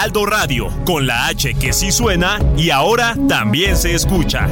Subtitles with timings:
[0.00, 4.48] Heraldo Radio, con la H que sí suena y ahora también se escucha.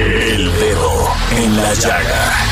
[0.00, 2.51] El dedo en la llaga.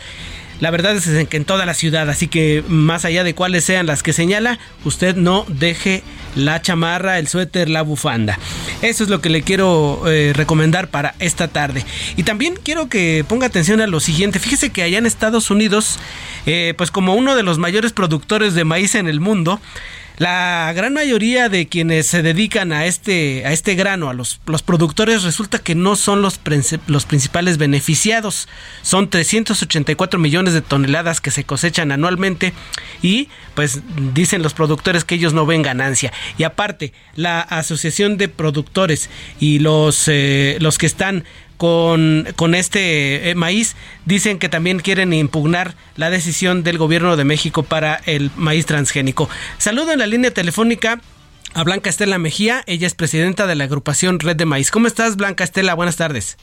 [0.62, 3.84] La verdad es que en toda la ciudad, así que más allá de cuáles sean
[3.86, 6.04] las que señala, usted no deje
[6.36, 8.38] la chamarra, el suéter, la bufanda.
[8.80, 11.84] Eso es lo que le quiero eh, recomendar para esta tarde.
[12.16, 14.38] Y también quiero que ponga atención a lo siguiente.
[14.38, 15.98] Fíjese que allá en Estados Unidos,
[16.46, 19.60] eh, pues como uno de los mayores productores de maíz en el mundo,
[20.18, 24.62] la gran mayoría de quienes se dedican a este, a este grano, a los, los
[24.62, 26.40] productores, resulta que no son los,
[26.86, 28.48] los principales beneficiados.
[28.82, 32.52] Son 384 millones de toneladas que se cosechan anualmente
[33.02, 33.80] y pues
[34.14, 36.12] dicen los productores que ellos no ven ganancia.
[36.38, 41.24] Y aparte, la Asociación de Productores y los, eh, los que están
[41.62, 47.22] con, con este eh, maíz, dicen que también quieren impugnar la decisión del gobierno de
[47.22, 49.30] México para el maíz transgénico.
[49.58, 51.00] Saludo en la línea telefónica
[51.54, 54.72] a Blanca Estela Mejía, ella es presidenta de la agrupación Red de Maíz.
[54.72, 55.74] ¿Cómo estás, Blanca Estela?
[55.74, 56.36] Buenas tardes.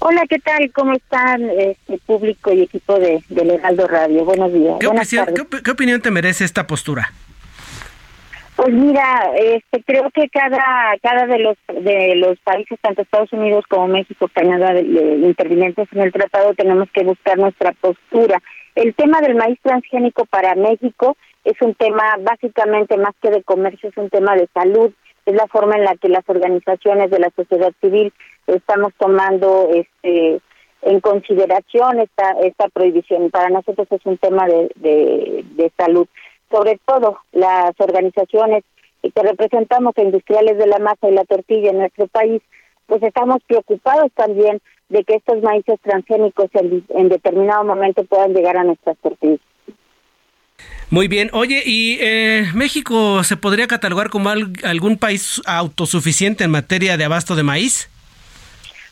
[0.00, 0.70] Hola, ¿qué tal?
[0.74, 4.26] ¿Cómo están este público y equipo de, de Heraldo Radio?
[4.26, 4.76] Buenos días.
[4.80, 5.46] ¿Qué, Buenas opinión, tardes.
[5.50, 7.10] ¿qué, qué opinión te merece esta postura?
[8.60, 13.64] Pues mira, este, creo que cada cada de los de los países, tanto Estados Unidos
[13.70, 18.38] como México, Canadá, de- de intervinientes en el tratado, tenemos que buscar nuestra postura.
[18.74, 23.88] El tema del maíz transgénico para México es un tema básicamente más que de comercio,
[23.88, 24.92] es un tema de salud.
[25.24, 28.12] Es la forma en la que las organizaciones de la sociedad civil
[28.46, 30.38] estamos tomando este
[30.82, 33.30] en consideración esta esta prohibición.
[33.30, 36.06] Para nosotros es un tema de, de, de salud.
[36.50, 38.64] Sobre todo las organizaciones
[39.02, 42.42] que representamos a industriales de la masa y la tortilla en nuestro país,
[42.86, 48.56] pues estamos preocupados también de que estos maíces transgénicos en, en determinado momento puedan llegar
[48.56, 49.38] a nuestras tortillas.
[50.90, 51.30] Muy bien.
[51.32, 57.04] Oye, ¿y eh, México se podría catalogar como al- algún país autosuficiente en materia de
[57.04, 57.88] abasto de maíz?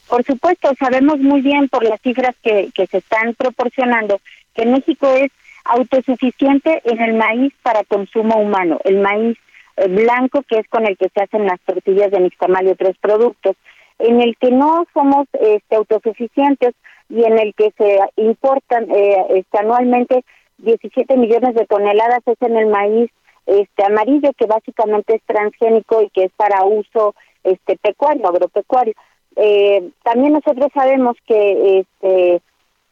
[0.09, 4.21] Por supuesto, sabemos muy bien por las cifras que, que se están proporcionando
[4.55, 5.31] que México es
[5.69, 8.79] autosuficiente en el maíz para consumo humano.
[8.85, 9.37] El maíz
[9.77, 12.97] eh, blanco, que es con el que se hacen las tortillas de nixtamal y otros
[12.99, 13.57] productos,
[13.99, 16.75] en el que no somos este, autosuficientes
[17.09, 20.25] y en el que se importan eh, este, anualmente
[20.59, 23.11] 17 millones de toneladas es en el maíz
[23.47, 28.95] este amarillo que básicamente es transgénico y que es para uso este pecuario agropecuario
[29.37, 32.43] eh, también nosotros sabemos que este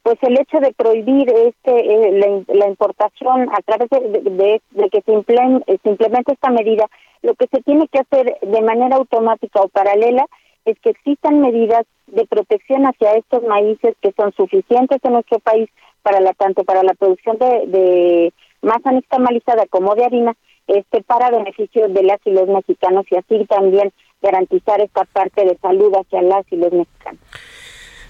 [0.06, 5.88] pues el hecho de prohibir este eh, la, importación a través de, que se, se
[5.90, 6.86] implemente esta medida
[7.22, 10.24] lo que se tiene que hacer de manera automática o paralela
[10.64, 15.68] es que existan medidas de protección hacia estos maíces que son suficientes en nuestro país
[16.02, 18.32] para la tanto para la producción de, de
[18.62, 20.36] masa nixtamalizada como de harina
[20.68, 23.92] este para beneficio de las y los mexicanos y así también
[24.22, 27.20] garantizar esta parte de salud hacia las y los mexicanos.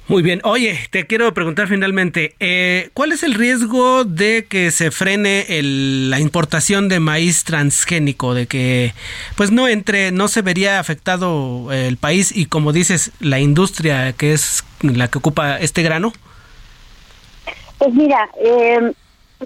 [0.08, 0.40] Muy bien.
[0.44, 6.20] Oye, te quiero preguntar finalmente, eh, ¿cuál es el riesgo de que se frene la
[6.20, 8.92] importación de maíz transgénico, de que
[9.36, 14.32] pues no entre, no se vería afectado el país y como dices, la industria que
[14.32, 16.12] es la que ocupa este grano?
[17.78, 18.92] Pues mira, eh,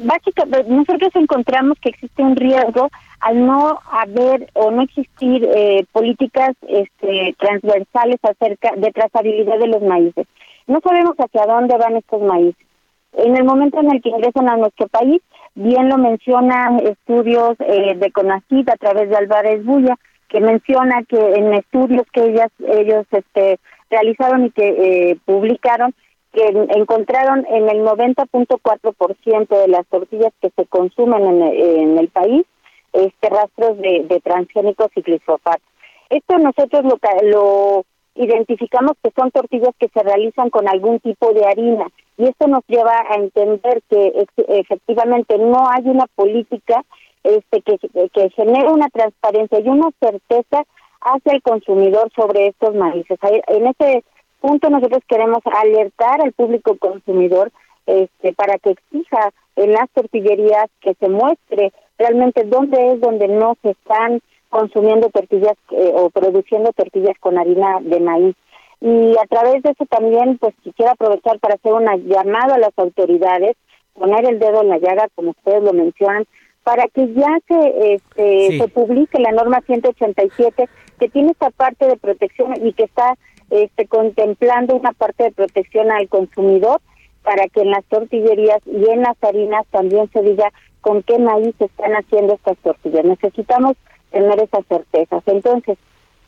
[0.03, 2.91] básicamente nosotros encontramos que existe un riesgo
[3.21, 9.83] al no haber o no existir eh, políticas este, transversales acerca de trazabilidad de los
[9.83, 10.27] maíces.
[10.67, 12.67] No sabemos hacia dónde van estos maíces.
[13.13, 15.21] En el momento en el que ingresan a nuestro país,
[15.55, 19.97] bien lo mencionan estudios eh, de CONACYT a través de Álvarez Bulla,
[20.29, 23.59] que menciona que en estudios que ellas ellos este
[23.91, 24.69] realizaron y que
[25.11, 25.93] eh, publicaron
[26.33, 26.47] que
[26.77, 32.45] encontraron en el 90.4% de las tortillas que se consumen en, el país
[32.93, 35.63] este rastros de, transgénicos y glifosato.
[36.09, 37.85] Esto nosotros lo, lo
[38.15, 41.87] identificamos que son tortillas que se realizan con algún tipo de harina
[42.17, 46.85] y esto nos lleva a entender que efectivamente no hay una política
[47.23, 47.79] este que,
[48.13, 50.65] que genere una transparencia y una certeza
[51.01, 53.19] hacia el consumidor sobre estos maíces.
[53.49, 54.05] En ese
[54.41, 57.53] punto nosotros queremos alertar al público consumidor
[57.87, 63.57] este, para que exija en las tortillerías que se muestre realmente dónde es donde no
[63.63, 68.37] se están consumiendo tortillas eh, o produciendo tortillas con harina de maíz.
[68.81, 72.77] Y a través de eso también, pues quisiera aprovechar para hacer una llamada a las
[72.77, 73.57] autoridades,
[73.95, 76.25] poner el dedo en la llaga, como ustedes lo mencionan,
[76.65, 80.69] para que ya se, este, se publique la norma 187,
[80.99, 83.15] que tiene esta parte de protección y que está
[83.51, 86.81] este, contemplando una parte de protección al consumidor
[87.23, 90.51] para que en las tortillerías y en las harinas también se diga
[90.81, 93.05] con qué maíz se están haciendo estas tortillas.
[93.05, 93.77] Necesitamos
[94.11, 95.23] tener esas certezas.
[95.27, 95.79] Entonces,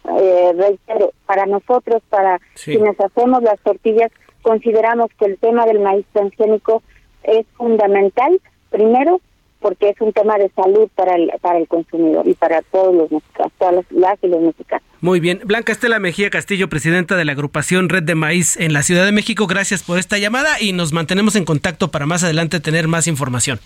[0.05, 4.11] eh, reitero, para nosotros, para quienes hacemos las tortillas,
[4.43, 6.83] consideramos que el tema del maíz transgénico
[7.23, 8.41] es fundamental,
[8.71, 9.21] primero,
[9.61, 13.13] porque es un tema de salud para el, para el consumidor y para todos los
[13.13, 14.85] mexicanos, todas las, y los mexicanos.
[15.01, 15.41] Muy bien.
[15.45, 19.13] Blanca Estela Mejía Castillo, presidenta de la agrupación Red de Maíz en la Ciudad de
[19.13, 23.07] México, gracias por esta llamada y nos mantenemos en contacto para más adelante tener más
[23.07, 23.61] información.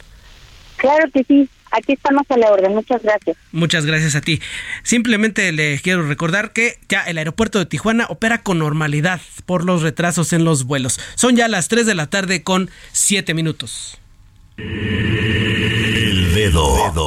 [0.76, 1.48] Claro que sí.
[1.72, 2.74] Aquí estamos a la orden.
[2.74, 3.36] Muchas gracias.
[3.52, 4.40] Muchas gracias a ti.
[4.82, 9.82] Simplemente le quiero recordar que ya el aeropuerto de Tijuana opera con normalidad por los
[9.82, 11.00] retrasos en los vuelos.
[11.16, 13.98] Son ya las 3 de la tarde con 7 minutos.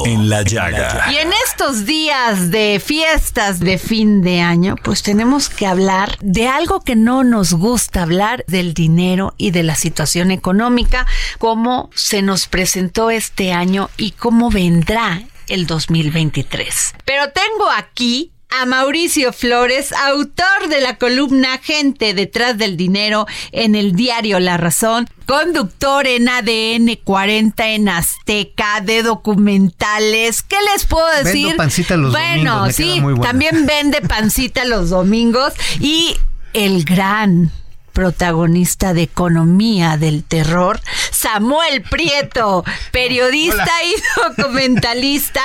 [0.04, 1.10] En la llaga.
[1.12, 6.48] Y en estos días de fiestas de fin de año, pues tenemos que hablar de
[6.48, 11.06] algo que no nos gusta hablar, del dinero y de la situación económica,
[11.38, 16.94] cómo se nos presentó este año y cómo vendrá el 2023.
[17.04, 23.74] Pero tengo aquí a Mauricio Flores, autor de la columna Gente detrás del dinero en
[23.74, 30.42] el diario La Razón, conductor en ADN 40 en Azteca de documentales.
[30.42, 31.46] ¿Qué les puedo decir?
[31.46, 36.16] Vendo pancita los bueno, domingos, sí, también vende pancita los domingos y
[36.52, 37.50] el gran
[37.92, 40.80] protagonista de Economía del Terror,
[41.10, 45.40] Samuel Prieto, periodista y documentalista.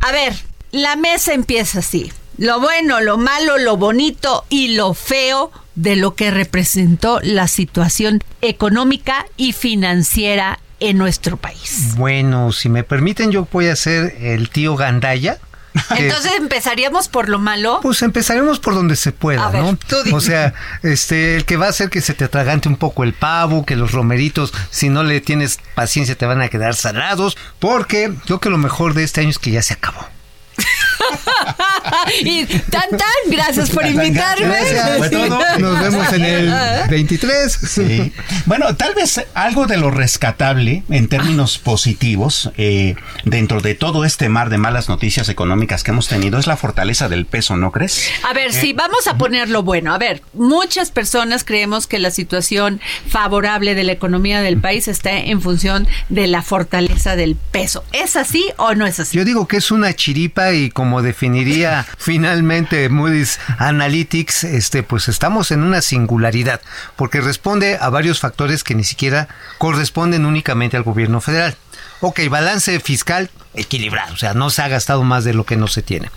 [0.00, 0.34] A ver,
[0.72, 2.12] la mesa empieza así.
[2.36, 8.22] Lo bueno, lo malo, lo bonito y lo feo de lo que representó la situación
[8.42, 11.94] económica y financiera en nuestro país.
[11.96, 15.38] Bueno, si me permiten, yo voy a ser el tío Gandaya.
[15.96, 17.80] Entonces empezaríamos por lo malo.
[17.82, 19.76] Pues empezaremos por donde se pueda, ¿no?
[20.12, 23.12] o sea, este, el que va a hacer que se te atragante un poco el
[23.12, 28.12] pavo, que los romeritos, si no le tienes paciencia, te van a quedar salados, porque
[28.26, 30.06] yo creo que lo mejor de este año es que ya se acabó.
[32.24, 34.56] y tan tan, gracias por invitarme.
[35.58, 36.52] Nos vemos en el
[36.90, 37.80] 23.
[38.46, 44.28] Bueno, tal vez algo de lo rescatable en términos positivos eh, dentro de todo este
[44.28, 48.08] mar de malas noticias económicas que hemos tenido es la fortaleza del peso, ¿no crees?
[48.28, 49.94] A ver, sí, vamos a ponerlo bueno.
[49.94, 55.18] A ver, muchas personas creemos que la situación favorable de la economía del país está
[55.18, 57.84] en función de la fortaleza del peso.
[57.92, 59.16] ¿Es así o no es así?
[59.16, 65.50] Yo digo que es una chiripa y como definiría finalmente Moody's Analytics, este, pues estamos
[65.50, 66.60] en una singularidad,
[66.96, 69.28] porque responde a varios factores que ni siquiera
[69.58, 71.56] corresponden únicamente al gobierno federal.
[72.00, 75.66] Ok, balance fiscal equilibrado, o sea, no se ha gastado más de lo que no
[75.66, 76.10] se tiene.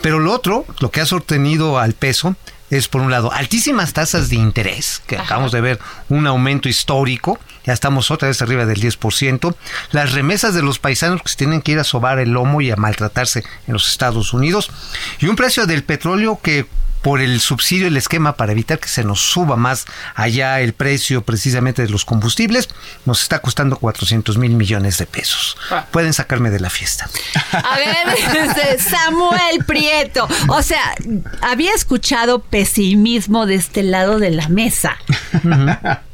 [0.00, 2.36] Pero lo otro, lo que ha sostenido al peso,
[2.70, 5.78] es por un lado altísimas tasas de interés, que acabamos de ver
[6.08, 9.54] un aumento histórico, ya estamos otra vez arriba del 10%,
[9.92, 12.70] las remesas de los paisanos que se tienen que ir a sobar el lomo y
[12.70, 14.70] a maltratarse en los Estados Unidos,
[15.18, 16.66] y un precio del petróleo que
[17.04, 19.84] por el subsidio, el esquema para evitar que se nos suba más
[20.14, 22.70] allá el precio precisamente de los combustibles,
[23.04, 25.58] nos está costando 400 mil millones de pesos.
[25.70, 25.84] Ah.
[25.90, 27.06] Pueden sacarme de la fiesta.
[27.52, 30.94] A ver, este, Samuel Prieto, o sea,
[31.42, 34.96] había escuchado pesimismo de este lado de la mesa.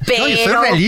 [0.07, 0.25] Pero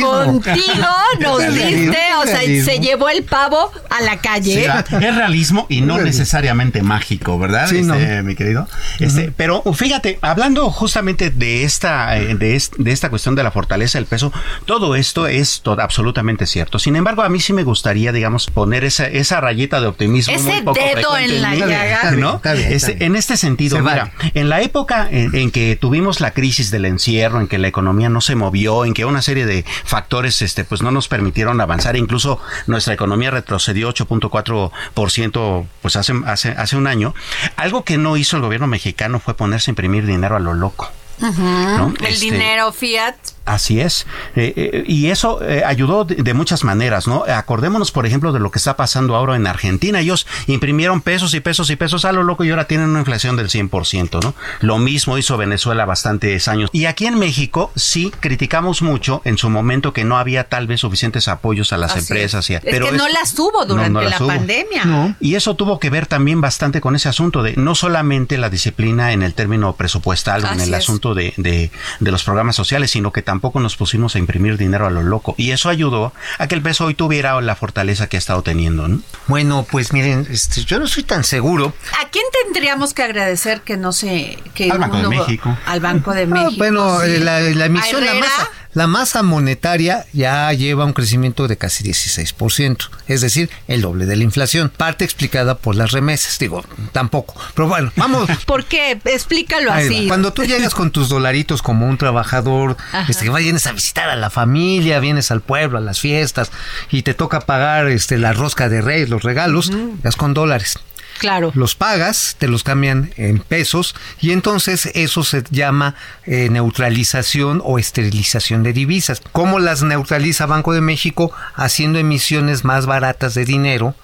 [0.00, 4.66] contigo nos diste, o sea, se llevó el pavo a la calle.
[4.66, 7.69] es realismo y no necesariamente mágico, ¿verdad?
[7.69, 8.69] Sí, este, mi querido.
[8.99, 12.54] Este, pero fíjate hablando justamente de esta, eh, de,
[12.90, 14.33] esta cuestión de la fortaleza del peso,
[14.64, 16.78] todo esto es todo, absolutamente cierto.
[16.78, 20.35] Sin embargo, a mí sí me gustaría, digamos, poner esa, esa rayita de optimismo.
[20.35, 22.12] Ese dedo en la llaga.
[22.12, 22.40] ¿no?
[22.45, 27.40] Este, en este sentido, mira, en la época en, que tuvimos la crisis del encierro,
[27.40, 30.82] en que la economía no se movió, en que una serie de factores este, pues
[30.82, 37.14] no nos permitieron avanzar, incluso nuestra economía retrocedió 8.4% pues hace, hace, hace un año,
[37.56, 40.90] algo que no hizo el gobierno mexicano fue ponerse en imprimir dinero a lo loco.
[41.21, 44.06] El este, dinero fiat Así es.
[44.37, 47.25] Eh, eh, y eso eh, ayudó de, muchas maneras, ¿no?
[47.26, 49.99] Acordémonos, por ejemplo, de lo que está pasando ahora en Argentina.
[50.00, 53.37] Ellos imprimieron pesos y pesos y pesos a lo loco y ahora tienen una inflación
[53.37, 54.34] del 100%, ¿no?
[54.61, 56.70] Lo mismo hizo Venezuela bastantes años.
[56.72, 60.80] Y aquí en México sí criticamos mucho en su momento que no había tal vez
[60.80, 62.49] suficientes apoyos a las empresas.
[62.49, 62.61] Es.
[62.61, 65.16] pero que no las tuvo durante la pandemia.
[65.20, 69.12] Y eso tuvo que ver también bastante con ese asunto de no solamente la disciplina
[69.12, 73.12] en el término presupuestal o en el asunto de, de, de los programas sociales, sino
[73.12, 75.34] que también tampoco nos pusimos a imprimir dinero a lo loco.
[75.38, 78.88] Y eso ayudó a que el peso hoy tuviera la fortaleza que ha estado teniendo.
[78.88, 79.00] ¿no?
[79.26, 81.72] Bueno, pues miren, este, yo no soy tan seguro.
[81.98, 84.38] ¿A quién tendríamos que agradecer que no se...
[84.52, 85.56] Que al Banco de México.
[85.64, 86.58] Al Banco de ah, México.
[86.58, 92.88] bueno, la, emisión, la masa la masa monetaria ya lleva un crecimiento de casi 16%,
[93.06, 97.68] es decir, el doble de la inflación, parte explicada por las remesas, digo, tampoco, pero
[97.68, 98.30] bueno, vamos.
[98.46, 98.98] ¿Por qué?
[99.04, 100.08] Explícalo así.
[100.08, 102.76] Cuando tú llegas con tus dolaritos como un trabajador,
[103.08, 106.50] este, que vienes a visitar a la familia, vienes al pueblo, a las fiestas,
[106.90, 110.78] y te toca pagar este, la rosca de reyes, los regalos, uh con dólares.
[111.19, 111.52] Claro.
[111.54, 117.78] Los pagas, te los cambian en pesos y entonces eso se llama eh, neutralización o
[117.78, 119.23] esterilización de divisas.
[119.33, 121.33] ¿Cómo las neutraliza Banco de México?
[121.54, 123.95] Haciendo emisiones más baratas de dinero.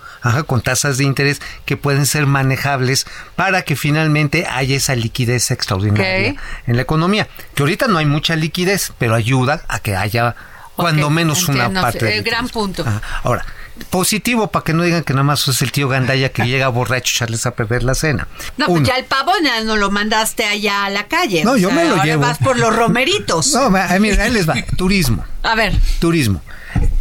[0.46, 6.34] con tasas de interés que pueden ser manejables para que finalmente haya esa liquidez extraordinaria
[6.66, 7.28] en la economía.
[7.54, 10.34] Que ahorita no hay mucha liquidez, pero ayuda a que haya
[10.74, 12.16] cuando menos una parte.
[12.16, 12.84] El gran punto.
[13.22, 13.44] Ahora,
[13.90, 17.10] positivo para que no digan que nada más es el tío Gandaya que llega borracho
[17.10, 18.28] a echarles a perder la cena.
[18.56, 21.44] No, pues ya el pavo ya no lo mandaste allá a la calle.
[21.44, 22.22] No, yo me lo llevo.
[22.22, 23.52] vas por los romeritos.
[23.54, 24.54] No, mira, ahí les va.
[24.76, 25.24] Turismo.
[25.42, 25.74] A ver.
[26.00, 26.42] Turismo.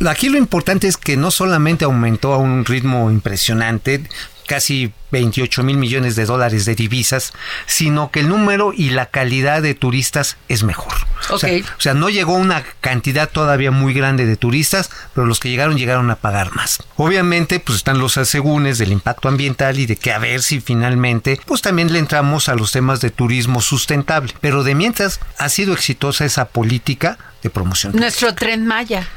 [0.08, 4.04] Aquí lo importante es que no solamente aumentó a un ritmo impresionante,
[4.48, 7.34] casi 28 mil millones de dólares de divisas,
[7.66, 10.94] sino que el número y la calidad de turistas es mejor.
[11.30, 15.78] O, sea, no llegó una cantidad todavía muy grande de turistas, pero los que llegaron
[15.78, 16.80] llegaron a pagar más.
[16.96, 21.40] Obviamente, pues están los asegúnes del impacto ambiental y de que a ver si finalmente,
[21.46, 24.34] pues también le entramos a los temas de turismo sustentable.
[24.42, 27.94] Pero de mientras ha sido exitosa esa política de promoción.
[27.96, 29.08] Nuestro tren Maya.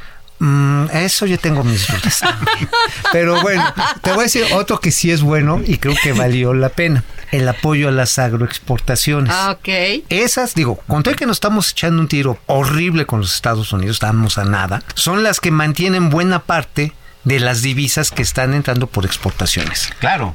[0.40, 2.22] Mm, eso yo tengo mis dudas.
[3.12, 3.62] Pero bueno,
[4.02, 7.04] te voy a decir otro que sí es bueno y creo que valió la pena.
[7.30, 9.30] El apoyo a las agroexportaciones.
[9.32, 10.02] Ah, ok.
[10.08, 13.96] Esas, digo, con todo que nos estamos echando un tiro horrible con los Estados Unidos,
[13.96, 16.94] estamos a nada, son las que mantienen buena parte
[17.24, 19.90] de las divisas que están entrando por exportaciones.
[20.00, 20.34] Claro.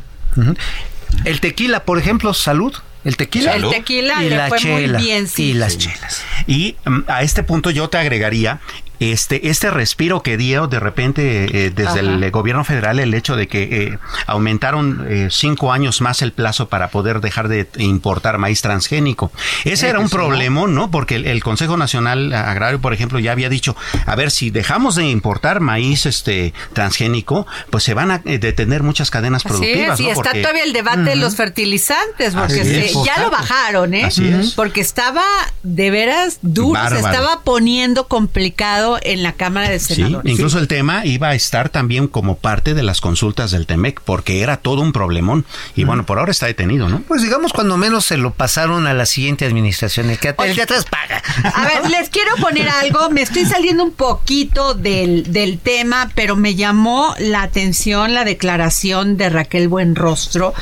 [1.25, 2.75] El tequila, por ejemplo, salud.
[3.03, 3.55] El tequila.
[3.55, 5.01] El tequila y la chela.
[5.01, 6.21] y las chelas.
[6.47, 8.61] Y mm, a este punto yo te agregaría
[8.99, 13.47] este, este respiro que dio de repente eh, desde el gobierno federal el hecho de
[13.47, 18.61] que eh, aumentaron eh, cinco años más el plazo para poder dejar de importar maíz
[18.61, 19.31] transgénico.
[19.63, 20.91] Ese era un problema, ¿no?
[20.91, 23.75] Porque el, Consejo Nacional Agrario, por ejemplo, ya había dicho,
[24.05, 29.11] a ver, si dejamos de importar maíz este transgénico, pues se van a detener muchas
[29.11, 29.97] cadenas productivas.
[29.97, 34.09] Sí, está todavía el debate de los fertilizantes, porque ya lo bajaron, ¿eh?
[34.55, 35.23] Porque estaba
[35.63, 40.31] de veras duro, se estaba poniendo complicado en la Cámara de Senadores.
[40.31, 44.41] incluso el tema iba a estar también como parte de las consultas del TEMEC, porque
[44.41, 45.45] era todo un problemón.
[45.75, 47.01] Y bueno, por ahora está detenido, ¿no?
[47.01, 51.21] Pues digamos, cuando menos se lo pasaron a la siguiente administración, el que, atrás paga.
[51.43, 56.35] A ver, les quiero poner algo, me estoy saliendo un poquito del, del tema, pero
[56.35, 60.53] me llamó la atención la declaración de Raquel Buenrostro,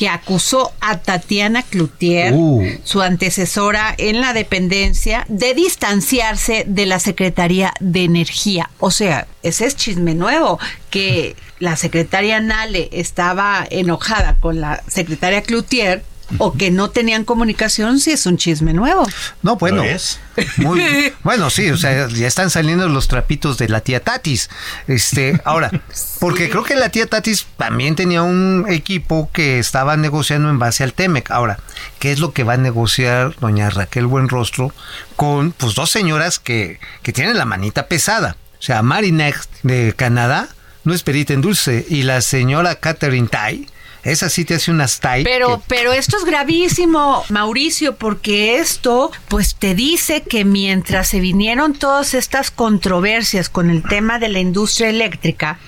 [0.00, 2.64] que acusó a Tatiana Cloutier, uh.
[2.84, 8.70] su antecesora en la dependencia, de distanciarse de la Secretaría de Energía.
[8.78, 15.42] O sea, ese es chisme nuevo, que la secretaria Nale estaba enojada con la secretaria
[15.42, 16.02] Cloutier
[16.38, 19.06] o que no tenían comunicación si es un chisme nuevo.
[19.42, 19.82] No, bueno.
[19.82, 20.20] Es?
[20.56, 24.48] Muy, bueno, sí, o sea, ya están saliendo los trapitos de la tía Tatis.
[24.86, 25.70] Este, ahora,
[26.20, 30.84] porque creo que la tía Tatis también tenía un equipo que estaba negociando en base
[30.84, 31.30] al Temec.
[31.30, 31.58] Ahora,
[31.98, 34.72] ¿qué es lo que va a negociar doña Raquel Buenrostro
[35.16, 38.36] con pues dos señoras que, que tienen la manita pesada?
[38.58, 40.48] O sea, Mari Next de Canadá
[40.84, 43.66] no es perita en dulce y la señora Catherine Tai
[44.04, 45.24] esa sí te hace unas tight.
[45.24, 51.74] Pero, pero esto es gravísimo, Mauricio, porque esto, pues te dice que mientras se vinieron
[51.74, 55.58] todas estas controversias con el tema de la industria eléctrica,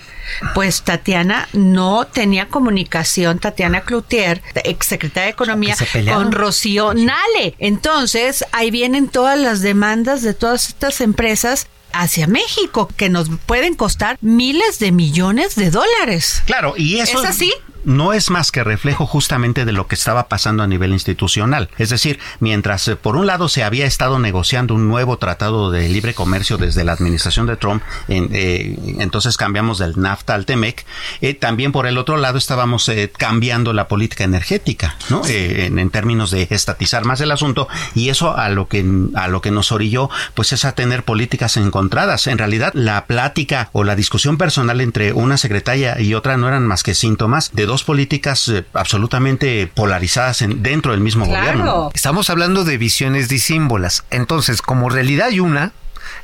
[0.55, 5.77] pues Tatiana no tenía comunicación, Tatiana Cloutier, exsecretaria de Economía,
[6.13, 7.55] con Rocío Nale.
[7.59, 13.75] Entonces, ahí vienen todas las demandas de todas estas empresas hacia México, que nos pueden
[13.75, 16.43] costar miles de millones de dólares.
[16.47, 17.23] Claro, y eso...
[17.23, 17.53] ¿Es así?
[17.85, 21.69] No es más que reflejo justamente de lo que estaba pasando a nivel institucional.
[21.79, 25.89] Es decir, mientras eh, por un lado se había estado negociando un nuevo tratado de
[25.89, 30.85] libre comercio desde la administración de Trump, eh, entonces cambiamos del NAFTA al TEMEC,
[31.21, 35.23] eh, también por el otro lado estábamos cambiando la política energética, ¿no?
[35.27, 38.85] En, términos de estatizar más el asunto y eso a lo que
[39.15, 42.27] a lo que nos orilló, pues es a tener políticas encontradas.
[42.27, 46.67] En realidad, la plática o la discusión personal entre una secretaria y otra no eran
[46.67, 51.91] más que síntomas de dos políticas eh, absolutamente polarizadas en, dentro del mismo gobierno.
[51.95, 54.05] Estamos hablando de visiones disímbolas.
[54.11, 55.73] Entonces, como realidad hay una,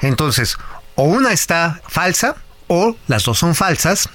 [0.00, 0.58] entonces,
[0.94, 4.10] o una está falsa o las dos son falsas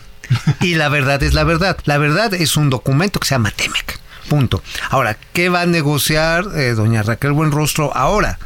[0.62, 1.78] y la verdad es la verdad.
[1.86, 4.00] La verdad es un documento que se llama TEMEC.
[4.28, 4.64] Punto.
[4.90, 8.40] Ahora, ¿qué va a negociar eh, doña Raquel Buenrostro ahora?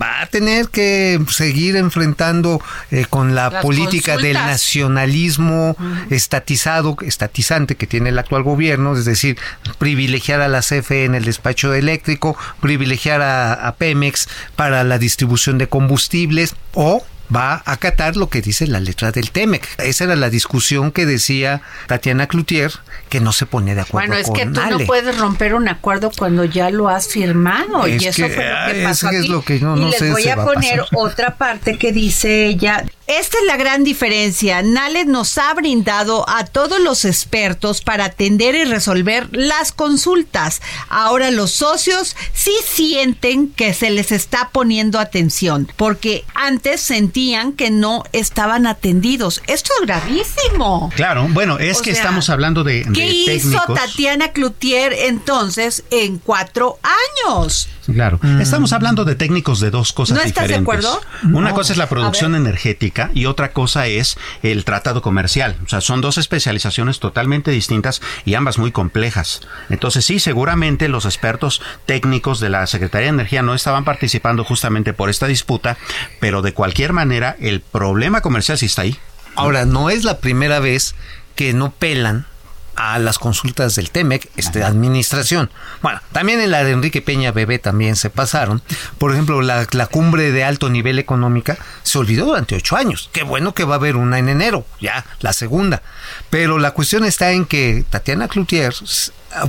[0.00, 5.76] Va a tener que seguir enfrentando eh, con la política del nacionalismo
[6.10, 9.38] estatizado, estatizante que tiene el actual gobierno, es decir,
[9.78, 15.68] privilegiar a la CFE en el despacho eléctrico, privilegiar a Pemex para la distribución de
[15.68, 19.66] combustibles o va a acatar lo que dice la letra del TEMEC.
[19.78, 22.72] Esa era la discusión que decía Tatiana Cloutier,
[23.08, 26.10] que no se pone de acuerdo Bueno, es que tú no puedes romper un acuerdo
[26.16, 27.86] cuando ya lo has firmado.
[27.86, 30.82] y eso fue lo que pasó Es lo que no, y les voy a poner
[30.94, 34.62] otra parte que dice ella, esta es la gran diferencia.
[34.62, 40.62] Nale nos ha brindado a todos los expertos para atender y resolver las consultas.
[40.88, 47.21] Ahora los socios sí sienten que se les está poniendo atención, porque antes sentían
[47.56, 49.42] que no estaban atendidos.
[49.46, 50.90] Esto es gravísimo.
[50.96, 57.68] Claro, bueno, es que estamos hablando de, ¿Qué hizo Tatiana Cloutier entonces en cuatro años?
[57.86, 58.18] Claro.
[58.22, 58.40] Mm.
[58.40, 61.00] Estamos hablando de técnicos de dos cosas ¿No estás de acuerdo?
[61.32, 65.56] Una cosa es la producción energética y otra cosa es el tratado comercial.
[65.64, 69.40] O sea, son dos especializaciones totalmente distintas y ambas muy complejas.
[69.68, 74.92] Entonces, sí, seguramente los expertos técnicos de la Secretaría de Energía no estaban participando justamente
[74.92, 75.76] por esta disputa,
[76.20, 78.96] pero de cualquier manera, el problema comercial sí está ahí.
[79.34, 80.94] Ahora, no es la primera vez
[81.34, 82.26] que no pelan
[82.74, 85.50] a las consultas del TEMEC, este, administración.
[85.82, 88.62] Bueno, también en la de Enrique Peña Bebé también se pasaron.
[88.98, 93.10] Por ejemplo, la, la, cumbre de alto nivel económica se olvidó durante ocho años.
[93.12, 95.82] Qué bueno que va a haber una en enero, ya, la segunda.
[96.30, 98.74] Pero la cuestión está en que Tatiana Cloutier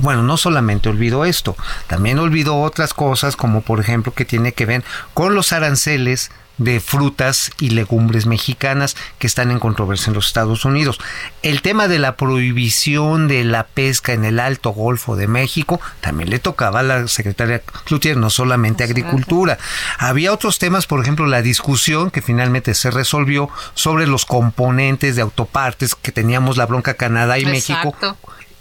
[0.00, 4.64] bueno, no solamente olvidó esto, también olvidó otras cosas como por ejemplo que tiene que
[4.64, 10.26] ver con los aranceles de frutas y legumbres mexicanas que están en controversia en los
[10.26, 10.98] Estados Unidos.
[11.42, 16.30] El tema de la prohibición de la pesca en el Alto Golfo de México también
[16.30, 19.58] le tocaba a la secretaria Cloutier, no solamente agricultura.
[19.98, 25.22] Había otros temas, por ejemplo, la discusión que finalmente se resolvió sobre los componentes de
[25.22, 27.94] autopartes que teníamos la bronca Canadá y México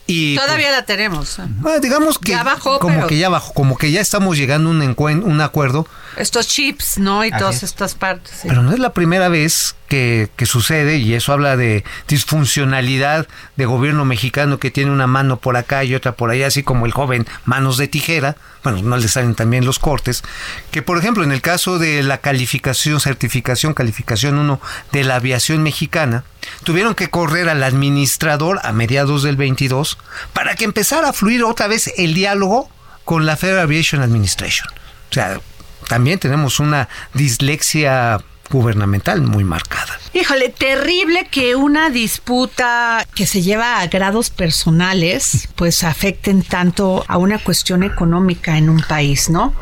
[0.05, 1.37] y Todavía la tenemos.
[1.81, 2.37] digamos que
[2.79, 5.87] como que ya bajó, como que ya estamos llegando a un, un acuerdo.
[6.17, 7.23] Estos chips, ¿no?
[7.23, 8.41] Y todas estas partes.
[8.43, 13.65] Pero no es la primera vez que, que, sucede y eso habla de disfuncionalidad de
[13.65, 16.91] gobierno mexicano que tiene una mano por acá y otra por allá, así como el
[16.91, 18.35] joven manos de tijera.
[18.63, 20.23] Bueno, no le salen también los cortes.
[20.71, 24.59] Que por ejemplo en el caso de la calificación, certificación, calificación 1
[24.91, 26.25] de la aviación mexicana,
[26.63, 29.97] tuvieron que correr al administrador a mediados del 22
[30.34, 32.69] para que empezara a fluir otra vez el diálogo
[33.03, 34.67] con la Federal Aviation Administration.
[35.10, 35.39] O sea,
[35.88, 39.99] también tenemos una dislexia gubernamental muy marcada.
[40.13, 47.17] Híjole, terrible que una disputa que se lleva a grados personales, pues afecten tanto a
[47.17, 49.53] una cuestión económica en un país, ¿no?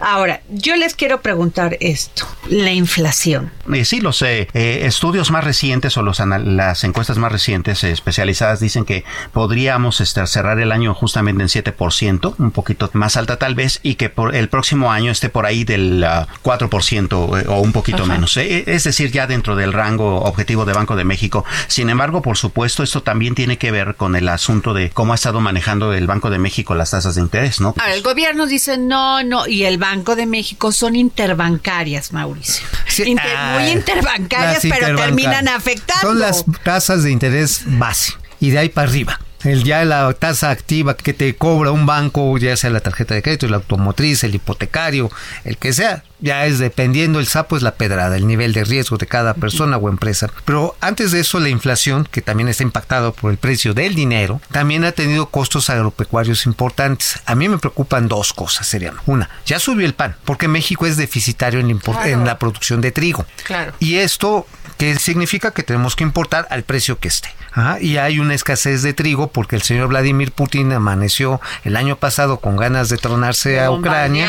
[0.00, 3.50] Ahora, yo les quiero preguntar esto, la inflación.
[3.72, 8.60] Eh, sí, los eh, eh, estudios más recientes o los las encuestas más recientes especializadas
[8.60, 13.54] dicen que podríamos este, cerrar el año justamente en 7%, un poquito más alta tal
[13.54, 18.06] vez, y que por el próximo año esté por ahí del 4% o un poquito
[18.06, 18.36] menos.
[18.36, 21.44] Es decir, ya dentro del rango objetivo de Banco de México.
[21.68, 25.16] Sin embargo, por supuesto, esto también tiene que ver con el asunto de cómo ha
[25.16, 27.74] estado manejando el Banco de México las tasas de interés, ¿no?
[27.92, 32.64] el gobierno dice no, no, y el Banco de México son interbancarias, Mauricio.
[32.98, 36.08] muy ah, interbancarias, pero terminan afectando.
[36.08, 40.50] Son las tasas de interés base y de ahí para arriba el ya la tasa
[40.50, 44.34] activa que te cobra un banco, ya sea la tarjeta de crédito, la automotriz, el
[44.34, 45.10] hipotecario,
[45.44, 48.96] el que sea, ya es dependiendo el sapo es la pedrada, el nivel de riesgo
[48.96, 50.30] de cada persona o empresa.
[50.44, 54.40] Pero antes de eso la inflación, que también está impactada por el precio del dinero,
[54.52, 57.20] también ha tenido costos agropecuarios importantes.
[57.26, 58.94] A mí me preocupan dos cosas, serían.
[59.06, 62.92] Una, ya subió el pan, porque México es deficitario en la, en la producción de
[62.92, 63.26] trigo.
[63.44, 63.72] Claro.
[63.80, 67.28] Y esto que significa que tenemos que importar al precio que esté.
[67.80, 72.38] y hay una escasez de trigo porque el señor Vladimir Putin amaneció el año pasado
[72.38, 74.26] con ganas de tronarse a Ucrania.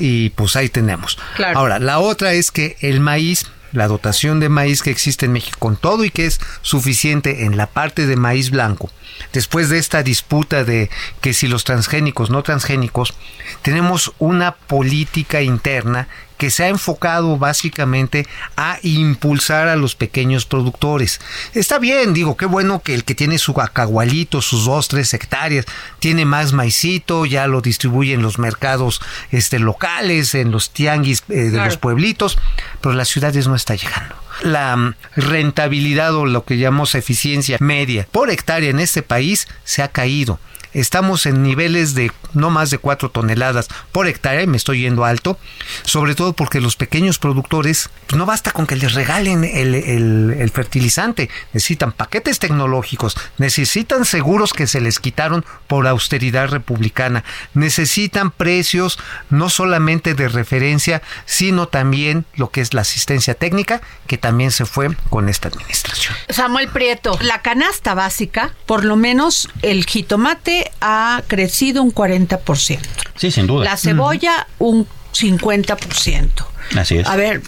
[0.00, 1.18] y pues ahí tenemos.
[1.54, 5.58] Ahora, la otra es que el maíz la dotación de maíz que existe en México,
[5.58, 8.90] con todo y que es suficiente en la parte de maíz blanco,
[9.32, 13.14] después de esta disputa de que si los transgénicos, no transgénicos,
[13.62, 16.08] tenemos una política interna
[16.44, 21.18] que se ha enfocado básicamente a impulsar a los pequeños productores.
[21.54, 25.64] Está bien, digo, qué bueno que el que tiene su acagualito, sus dos, tres hectáreas,
[26.00, 31.44] tiene más maicito, ya lo distribuye en los mercados este, locales, en los tianguis eh,
[31.44, 32.36] de los pueblitos,
[32.82, 34.14] pero las ciudades no está llegando.
[34.42, 39.82] La mm, rentabilidad o lo que llamamos eficiencia media por hectárea en este país se
[39.82, 40.38] ha caído
[40.74, 45.04] estamos en niveles de no más de 4 toneladas por hectárea, y me estoy yendo
[45.04, 45.38] alto,
[45.84, 50.50] sobre todo porque los pequeños productores pues, no basta con que les regalen el, el,
[50.50, 58.98] fertilizante, necesitan paquetes tecnológicos, necesitan seguros que se les quitaron por austeridad republicana, necesitan precios
[59.30, 64.66] no solamente de referencia, sino también lo que es la asistencia técnica, que también se
[64.66, 66.14] fue con esta administración.
[66.28, 72.78] Samuel Prieto, la canasta básica, por lo menos el jitomate ha crecido un 40%.
[73.16, 73.64] Sí, sin duda.
[73.64, 76.28] La cebolla un 50%.
[76.76, 77.06] Así es.
[77.06, 77.42] A ver,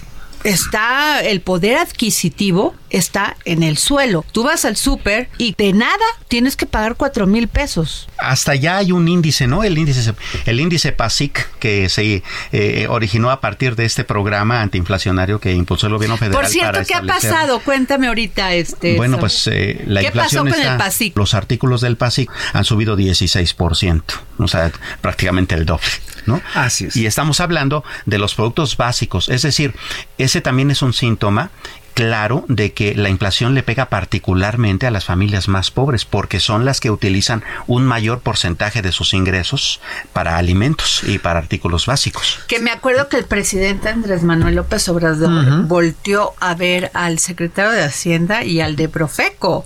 [0.44, 4.24] está el poder adquisitivo está en el suelo.
[4.32, 8.08] Tú vas al súper y de nada tienes que pagar cuatro mil pesos.
[8.18, 9.64] Hasta ya hay un índice, ¿no?
[9.64, 10.14] El índice,
[10.46, 15.86] el índice PASIC que se eh, originó a partir de este programa antiinflacionario que impulsó
[15.86, 16.40] el gobierno federal.
[16.40, 17.60] Por cierto, ¿qué ha pasado?
[17.60, 18.54] Cuéntame ahorita.
[18.54, 18.96] este.
[18.96, 21.16] Bueno, pues eh, la ¿Qué inflación pasó con el PASIC?
[21.16, 24.02] Los artículos del PASIC han subido 16%,
[24.38, 25.86] o sea, prácticamente el doble.
[26.26, 26.40] ¿no?
[26.54, 26.96] Así es.
[26.96, 29.74] Y estamos hablando de los productos básicos, es decir,
[30.18, 31.50] ese también es un síntoma
[31.96, 36.66] claro de que la inflación le pega particularmente a las familias más pobres porque son
[36.66, 39.80] las que utilizan un mayor porcentaje de sus ingresos
[40.12, 42.40] para alimentos y para artículos básicos.
[42.48, 47.70] Que me acuerdo que el presidente Andrés Manuel López Obrador volteó a ver al secretario
[47.70, 49.64] de Hacienda y al de Profeco.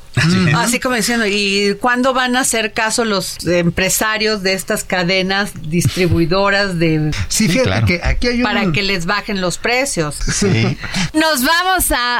[0.55, 6.79] Así como diciendo, ¿y cuándo van a hacer caso los empresarios de estas cadenas distribuidoras
[6.79, 7.11] de...
[7.27, 8.45] Sí, fíjate que aquí hay un...
[8.45, 10.15] Para que les bajen los precios.
[10.15, 10.79] Sí.
[11.13, 12.20] Nos vamos a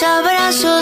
[0.00, 0.24] ya.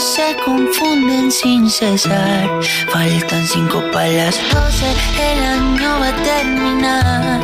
[0.00, 2.48] se confunden sin cesar.
[2.88, 4.88] Faltan cinco para las doce,
[5.30, 7.40] el año va a terminar.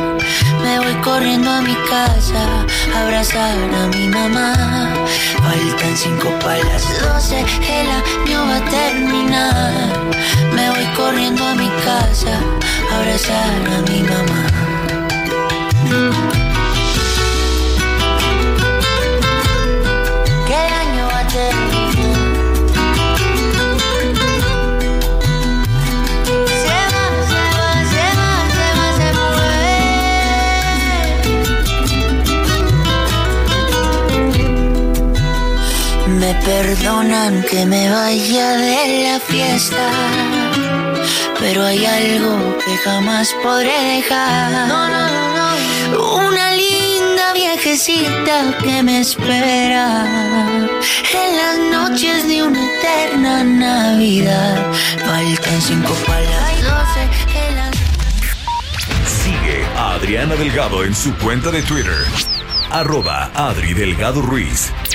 [0.61, 4.53] Me voy corriendo a mi casa, abrazar a mi mamá.
[5.43, 9.73] Faltan cinco para las doce, el año va a terminar.
[10.53, 12.33] Me voy corriendo a mi casa,
[12.91, 14.48] abrazar a mi mamá.
[36.99, 39.89] Perdonan que me vaya de la fiesta,
[41.39, 44.51] pero hay algo que jamás podré dejar.
[45.97, 50.05] Una linda viejecita que me espera
[51.13, 54.57] en las noches de una eterna Navidad.
[55.05, 57.03] Faltan cinco para las doce.
[57.47, 57.75] en las-
[59.23, 61.97] Sigue a Adriana Delgado en su cuenta de Twitter.
[62.71, 64.71] Arroba Adri Delgado Ruiz.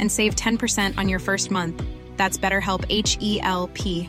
[0.00, 1.80] and save 10% on your first month.
[2.16, 4.08] That's BetterHelp H E L P.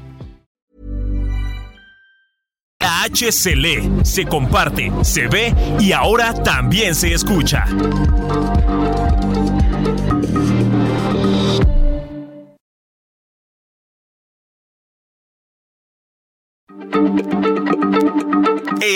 [2.81, 7.65] La H se comparte, se ve y ahora también se escucha.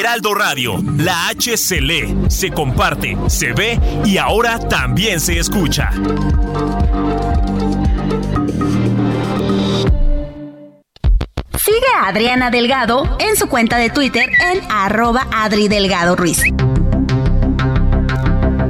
[0.06, 5.89] Heraldo Radio, la H se lee, se comparte, se ve y ahora también se escucha.
[11.58, 16.44] Sigue a Adriana Delgado en su cuenta de Twitter en arroba Adri Delgado Ruiz.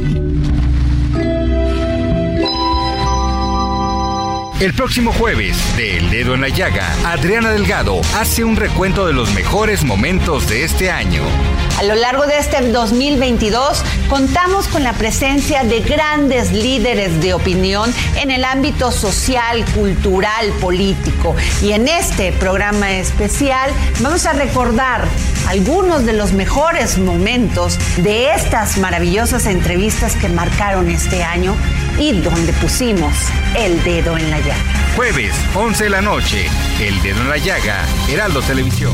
[4.60, 9.13] El próximo jueves, de El Dedo en la Llaga, Adriana Delgado hace un recuento de
[9.13, 11.22] los mejores momentos de este año.
[11.78, 17.93] A lo largo de este 2022 contamos con la presencia de grandes líderes de opinión
[18.15, 21.36] en el ámbito social, cultural, político.
[21.62, 25.08] Y en este programa especial vamos a recordar
[25.48, 31.56] algunos de los mejores momentos de estas maravillosas entrevistas que marcaron este año
[31.99, 33.13] y donde pusimos
[33.55, 34.77] el dedo en la llaga.
[34.95, 36.47] Jueves, 11 de la noche,
[36.81, 38.93] El Dedo en la Llaga, Heraldo Televisión.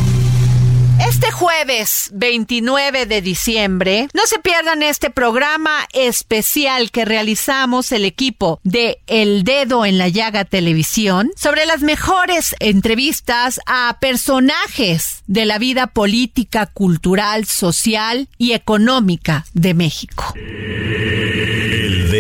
[1.00, 8.60] Este jueves 29 de diciembre, no se pierdan este programa especial que realizamos el equipo
[8.64, 15.58] de El Dedo en la Llaga Televisión sobre las mejores entrevistas a personajes de la
[15.58, 20.34] vida política, cultural, social y económica de México.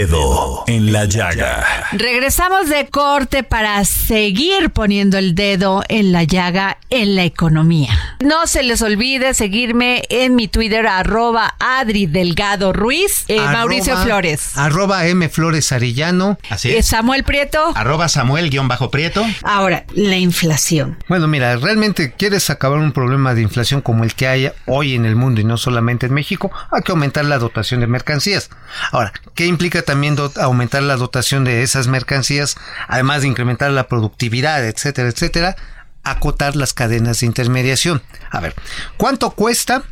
[0.07, 1.63] Dedo en la llaga.
[1.93, 8.17] Regresamos de corte para seguir poniendo el dedo en la llaga en la economía.
[8.19, 14.57] No se les olvide seguirme en mi Twitter arroba Adri Delgado Ruiz, eh, Mauricio Flores.
[14.57, 16.37] Arroba M Flores Arillano.
[16.49, 16.85] Así Eh, es.
[16.87, 17.71] Samuel Prieto.
[17.73, 19.25] Arroba Samuel-Prieto.
[19.43, 20.97] Ahora, la inflación.
[21.07, 25.05] Bueno, mira, realmente quieres acabar un problema de inflación como el que hay hoy en
[25.05, 28.49] el mundo y no solamente en México, hay que aumentar la dotación de mercancías.
[28.91, 32.55] Ahora, ¿qué implica también do- aumentar la dotación de esas mercancías,
[32.87, 35.55] además de incrementar la productividad, etcétera, etcétera?
[36.03, 38.01] Acotar las cadenas de intermediación.
[38.29, 38.53] A ver,
[38.97, 39.83] ¿cuánto cuesta?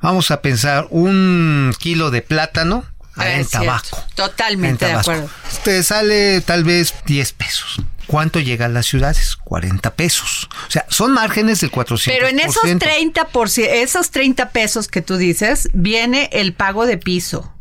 [0.00, 2.84] Vamos a pensar un kilo de plátano
[3.16, 4.00] Ah, en tabaco.
[4.14, 5.28] Totalmente En de acuerdo.
[5.64, 7.82] Te sale tal vez 10 pesos.
[8.06, 9.36] ¿Cuánto llega a las ciudades?
[9.36, 10.48] 40 pesos.
[10.68, 12.04] O sea, son márgenes del 400%.
[12.06, 16.86] Pero en esos 30 por ci- esos 30 pesos que tú dices, viene el pago
[16.86, 17.52] de piso.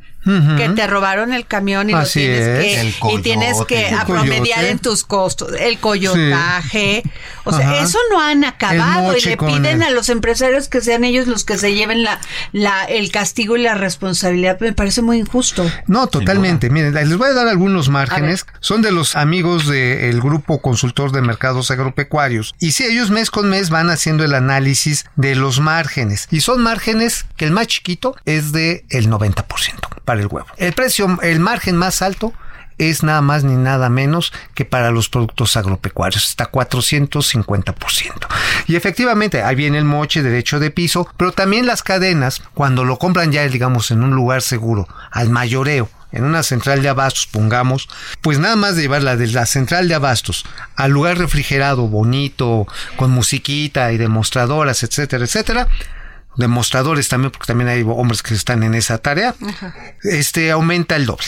[0.58, 2.58] Que te robaron el camión y lo Así tienes es.
[2.60, 2.88] que El
[3.20, 3.76] y tienes coyote.
[3.76, 4.70] que El apromediar coyote.
[4.72, 7.04] en tus costos, el coyotaje,
[7.44, 7.84] o sea, Ajá.
[7.84, 11.44] eso no han acabado y le piden el- a los empresarios que sean ellos los
[11.46, 12.20] que se lleven la,
[12.52, 15.70] la el castigo y la responsabilidad, me parece muy injusto.
[15.88, 16.70] No, totalmente.
[16.70, 18.46] Miren, les voy a dar algunos márgenes.
[18.60, 22.54] Son de los amigos del grupo consultor de mercados agropecuarios.
[22.60, 26.28] Y sí, ellos mes con mes van haciendo el análisis de los márgenes.
[26.32, 29.46] Y son márgenes que el más chiquito es de el 90%
[30.06, 30.48] para el huevo.
[30.58, 32.34] El precio, el margen más alto
[32.78, 38.28] es nada más ni nada menos que para los productos agropecuarios, hasta 450%.
[38.68, 43.00] Y efectivamente, ahí viene el moche, derecho de piso, pero también las cadenas, cuando lo
[43.00, 47.90] compran ya, digamos, en un lugar seguro, al mayoreo, en una central de abastos, pongamos,
[48.22, 53.12] pues nada más de llevarla de la central de abastos al lugar refrigerado, bonito, con
[53.12, 55.68] musiquita y demostradoras, etcétera, etcétera,
[56.38, 59.36] demostradores también, porque también hay hombres que están en esa tarea,
[60.04, 61.26] este aumenta el doble.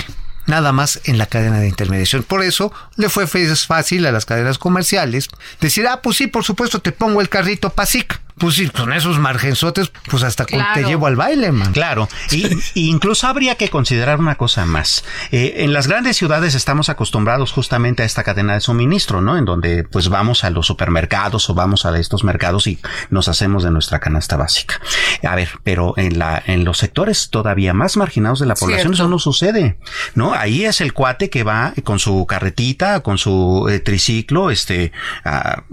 [0.48, 2.24] Nada más en la cadena de intermediación.
[2.24, 5.30] Por eso le fue fácil a las cadenas comerciales
[5.62, 8.20] decir, ah, pues sí, por supuesto, te pongo el carrito PASIC.
[8.40, 11.74] Pues sí, con esos margenzotes, pues hasta te llevo al baile, man.
[11.74, 15.04] Claro, y, y incluso habría que considerar una cosa más.
[15.32, 19.38] Eh, en las grandes ciudades estamos acostumbrados justamente a esta cadena de suministro, ¿no?
[19.38, 23.64] En donde pues vamos a los supermercados o vamos a estos mercados y nos hacemos
[23.64, 24.80] de nuestra canasta básica.
[25.28, 29.04] A ver, pero en la en los sectores todavía más marginados de la población Cierto.
[29.04, 29.78] eso no sucede,
[30.16, 30.34] ¿no?
[30.34, 34.92] Ahí es el cuate que va con su carretita, con su eh, triciclo, este,
[35.24, 35.64] a,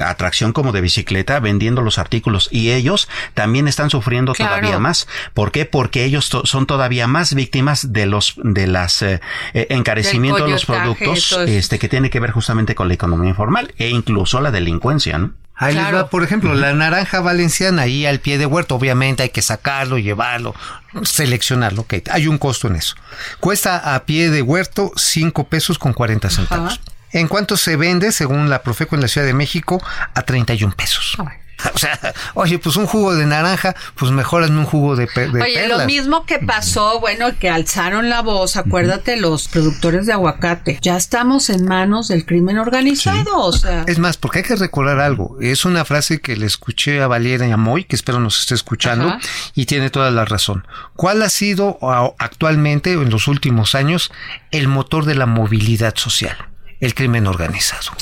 [0.00, 4.56] a tracción como de bicicleta, vendiendo los artículos y ellos también están sufriendo Claro.
[4.56, 5.06] todavía más.
[5.34, 5.64] ¿Por qué?
[5.66, 9.20] Porque ellos to- son todavía más víctimas de los de las eh,
[9.54, 13.74] eh, encarecimiento de los productos, este, que tiene que ver justamente con la economía informal
[13.78, 15.32] e incluso la delincuencia, ¿no?
[15.58, 19.30] Ahí les va, por ejemplo, la naranja valenciana ahí al pie de huerto, obviamente hay
[19.30, 20.54] que sacarlo, llevarlo,
[21.02, 22.94] seleccionarlo, ok, hay un costo en eso.
[23.40, 26.80] Cuesta a pie de huerto 5 pesos con 40 centavos.
[27.12, 29.82] ¿En cuánto se vende, según la Profeco en la Ciudad de México?
[30.14, 31.16] A 31 pesos.
[31.74, 31.98] O sea,
[32.34, 35.54] oye, pues un jugo de naranja, pues mejor hazme un jugo de, pe- de Oye,
[35.54, 35.78] perlas.
[35.80, 40.78] lo mismo que pasó, bueno, que alzaron la voz, acuérdate, los productores de aguacate.
[40.82, 43.84] Ya estamos en manos del crimen organizado, o sea.
[43.86, 45.36] Es más, porque hay que recordar algo.
[45.40, 49.18] Es una frase que le escuché a Valeria Amoy, que espero nos esté escuchando, Ajá.
[49.54, 50.66] y tiene toda la razón.
[50.94, 51.78] ¿Cuál ha sido
[52.18, 54.12] actualmente, en los últimos años,
[54.50, 56.36] el motor de la movilidad social?
[56.80, 57.92] El crimen organizado.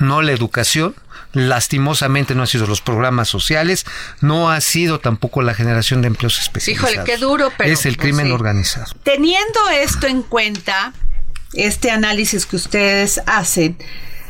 [0.00, 0.94] No la educación.
[1.34, 3.84] Lastimosamente no ha sido los programas sociales,
[4.20, 6.92] no ha sido tampoco la generación de empleos especializados.
[6.92, 7.72] Híjole, qué duro, pero.
[7.72, 8.32] Es el pues, crimen sí.
[8.32, 8.92] organizado.
[9.02, 10.92] Teniendo esto en cuenta,
[11.52, 13.76] este análisis que ustedes hacen,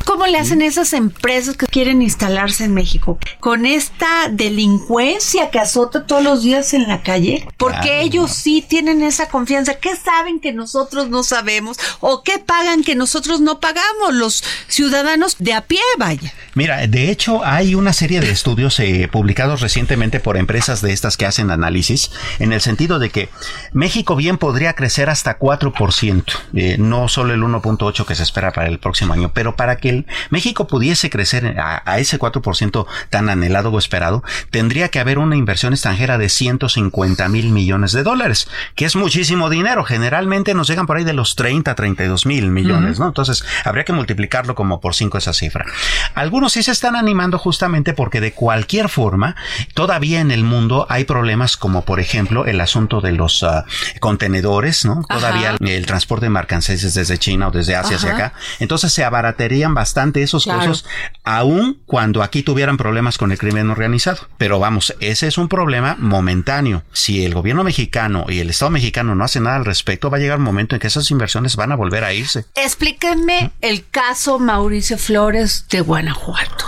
[0.05, 3.17] ¿cómo le hacen esas empresas que quieren instalarse en México?
[3.39, 8.01] Con esta delincuencia que azota todos los días en la calle, porque Claro.
[8.01, 9.75] ellos sí tienen esa confianza.
[9.75, 11.77] ¿Qué saben que nosotros no sabemos?
[11.99, 14.13] ¿O qué pagan que nosotros no pagamos?
[14.13, 16.33] Los ciudadanos de a pie, vaya.
[16.53, 21.17] Mira, de hecho hay una serie de estudios eh, publicados recientemente por empresas de estas
[21.17, 23.29] que hacen análisis, en el sentido de que
[23.73, 28.67] México bien podría crecer hasta 4%, eh, no solo el 1.8 que se espera para
[28.67, 29.94] el próximo año, pero para que
[30.29, 35.35] México pudiese crecer a, a ese 4% tan anhelado o esperado, tendría que haber una
[35.35, 39.83] inversión extranjera de 150 mil millones de dólares, que es muchísimo dinero.
[39.83, 42.99] Generalmente nos llegan por ahí de los 30, 32 mil millones.
[42.99, 43.07] ¿no?
[43.07, 45.65] Entonces, habría que multiplicarlo como por 5 esa cifra.
[46.13, 49.35] Algunos sí se están animando justamente porque de cualquier forma,
[49.73, 53.65] todavía en el mundo hay problemas como por ejemplo el asunto de los ah,
[53.99, 55.03] contenedores, ¿no?
[55.07, 55.19] Ajá.
[55.19, 58.33] Todavía el, transporte de mercancías desde China o desde Asia hacia acá.
[58.59, 59.84] Entonces se abaratarían bastante
[60.15, 60.85] esos casos,
[61.23, 64.27] aun cuando aquí tuvieran problemas con el crimen organizado.
[64.37, 66.83] Pero vamos, ese es un problema momentáneo.
[66.91, 70.19] Si el gobierno mexicano y el Estado mexicano no hacen nada al respecto, va a
[70.19, 72.45] llegar un momento en que esas inversiones van a volver a irse.
[72.55, 76.65] Explíquenme el caso Mauricio Flores de Guanajuato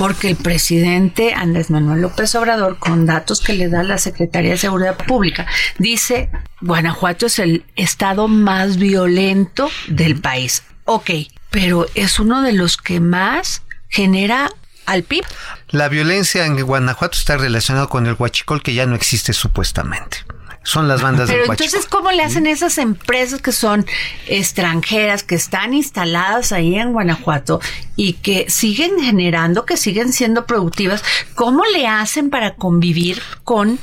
[0.00, 4.56] porque el presidente Andrés Manuel López Obrador, con datos que le da la Secretaría de
[4.56, 5.46] Seguridad Pública,
[5.78, 6.30] dice,
[6.62, 10.62] Guanajuato es el estado más violento del país.
[10.86, 11.10] Ok,
[11.50, 14.50] pero es uno de los que más genera
[14.86, 15.24] al PIB.
[15.68, 20.18] La violencia en Guanajuato está relacionada con el huachicol que ya no existe supuestamente
[20.62, 23.86] son las bandas Pero entonces, ¿cómo le hacen esas empresas que son
[24.26, 27.60] extranjeras, que están instaladas ahí en Guanajuato
[27.96, 31.02] y que siguen generando, que siguen siendo productivas?
[31.34, 33.78] ¿Cómo le hacen para convivir con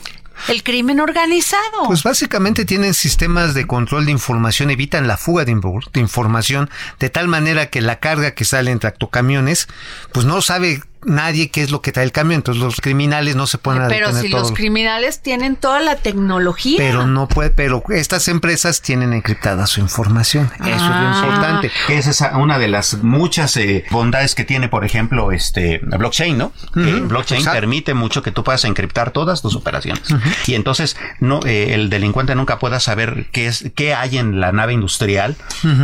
[0.47, 1.85] el crimen organizado.
[1.87, 5.51] Pues básicamente tienen sistemas de control de información, evitan la fuga de,
[5.95, 6.69] información,
[6.99, 9.67] de tal manera que la carga que sale en tractocamiones,
[10.11, 12.37] pues no sabe nadie qué es lo que trae el camión.
[12.39, 16.77] Entonces los criminales no se ponen a Pero si los criminales tienen toda la tecnología.
[16.77, 20.51] Pero no puede, pero estas empresas tienen encriptada su información.
[20.59, 21.13] Eso es lo ah.
[21.15, 21.71] importante.
[21.89, 26.51] Esa es una de las muchas eh, bondades que tiene, por ejemplo, este blockchain, ¿no?
[26.73, 30.03] blockchain permite mucho que tú puedas encriptar todas tus operaciones.
[30.45, 34.51] Y entonces no eh, el delincuente nunca pueda saber qué es qué hay en la
[34.51, 35.35] nave industrial,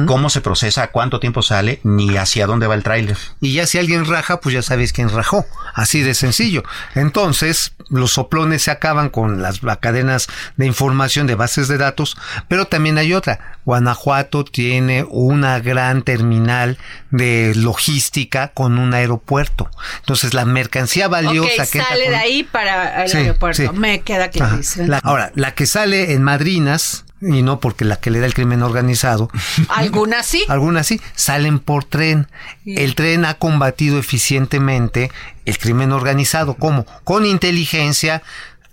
[0.06, 3.18] cómo se procesa, cuánto tiempo sale, ni hacia dónde va el tráiler.
[3.40, 6.64] Y ya si alguien raja, pues ya sabes quién rajó, así de sencillo.
[6.96, 12.66] Entonces, los soplones se acaban con las, cadenas de información de bases de datos, pero
[12.66, 13.58] también hay otra.
[13.66, 16.78] Guanajuato tiene una gran terminal
[17.12, 19.70] de logística con un aeropuerto.
[20.00, 23.74] Entonces, la mercancía valiosa que sale de ahí para el aeropuerto.
[23.74, 24.60] Me queda claro.
[25.04, 28.62] ahora, la que sale en Madrinas y no porque la que le da el crimen
[28.62, 29.30] organizado.
[29.70, 30.44] Algunas sí.
[30.48, 32.28] Algunas sí, salen por tren.
[32.66, 35.12] El tren ha combatido eficientemente
[35.46, 36.56] el crimen organizado.
[36.56, 36.86] ¿Cómo?
[37.04, 38.24] Con inteligencia.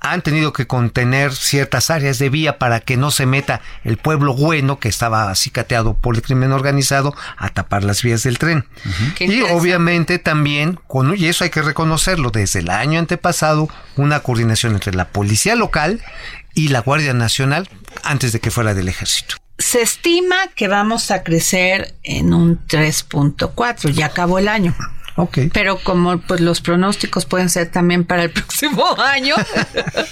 [0.02, 4.32] Han tenido que contener ciertas áreas de vía para que no se meta el pueblo
[4.32, 8.64] bueno que estaba acicateado por el crimen organizado a tapar las vías del tren.
[9.18, 14.72] Y obviamente también, con, y eso hay que reconocerlo, desde el año antepasado, una coordinación
[14.72, 16.00] entre la policía local
[16.54, 17.68] y la Guardia Nacional
[18.02, 19.36] antes de que fuera del ejército.
[19.58, 24.74] Se estima que vamos a crecer en un 3.4, ya acabó el año.
[25.16, 25.50] Okay.
[25.50, 29.34] Pero como pues los pronósticos pueden ser también para el próximo año.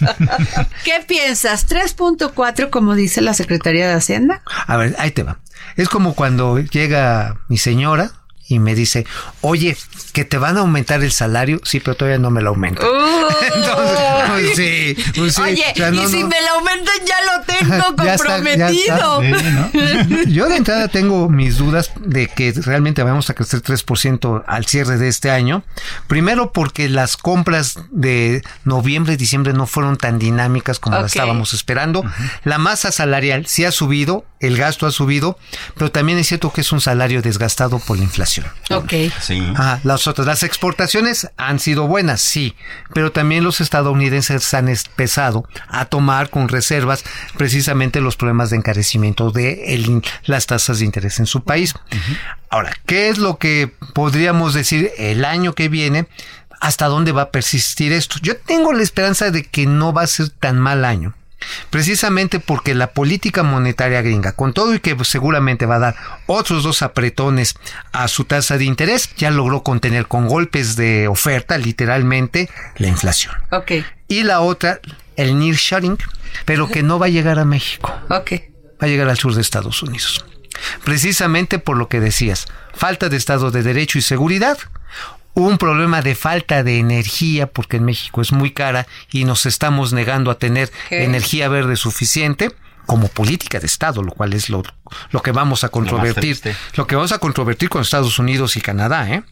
[0.85, 1.67] ¿Qué piensas?
[1.67, 4.43] ¿3.4 como dice la Secretaría de Hacienda?
[4.67, 5.39] A ver, ahí te va.
[5.77, 8.11] Es como cuando llega mi señora
[8.49, 9.07] y me dice,
[9.43, 9.77] oye,
[10.13, 12.87] que te van a aumentar el salario, sí, pero todavía no me lo aumentan.
[13.55, 13.97] Entonces,
[14.27, 15.43] pues sí, pues sí.
[15.43, 19.23] Oye, y si me lo aumentan ya lo tengo comprometido.
[20.29, 24.97] Yo de entrada tengo mis dudas de que realmente vamos a crecer 3% al cierre
[24.97, 25.63] de este año.
[26.07, 31.53] Primero porque las compras de noviembre y diciembre no fueron tan dinámicas como las estábamos
[31.53, 32.05] esperando.
[32.45, 35.39] La masa salarial sí ha subido, el gasto ha subido,
[35.77, 38.38] pero también es cierto que es un salario desgastado por la inflación.
[38.71, 38.93] Ok.
[39.21, 39.53] Sí.
[39.57, 42.55] Ah, las otras, las exportaciones han sido buenas, sí,
[42.93, 47.05] pero también los estadounidenses han empezado a tomar con reservas
[47.37, 51.75] precisamente los problemas de encarecimiento de las tasas de interés en su país.
[52.51, 56.07] Ahora, ¿qué es lo que podríamos decir el año que viene?
[56.61, 58.17] ¿Hasta dónde va a persistir esto?
[58.21, 61.15] Yo tengo la esperanza de que no va a ser tan mal año
[61.71, 66.63] precisamente porque la política monetaria gringa, con todo y que seguramente va a dar otros
[66.63, 67.55] dos apretones
[67.93, 73.35] a su tasa de interés, ya logró contener con golpes de oferta, literalmente, la inflación.
[74.09, 74.81] Y la otra,
[75.17, 75.99] el nearshoring,
[76.45, 77.93] pero que no va a llegar a México.
[78.09, 78.33] Ok.
[78.81, 80.25] Va a llegar al sur de Estados Unidos.
[80.85, 84.59] Precisamente por lo que decías, falta de Estado de Derecho y seguridad,
[85.47, 89.93] un problema de falta de energía, porque en México es muy cara y nos estamos
[89.93, 92.53] negando a tener energía verde suficiente
[92.87, 94.63] como política de Estado, lo cual es lo,
[95.11, 96.41] lo que vamos a controvertir.
[96.75, 99.23] Lo, que vamos a controvertir con Estados Unidos y Canadá, ¿eh?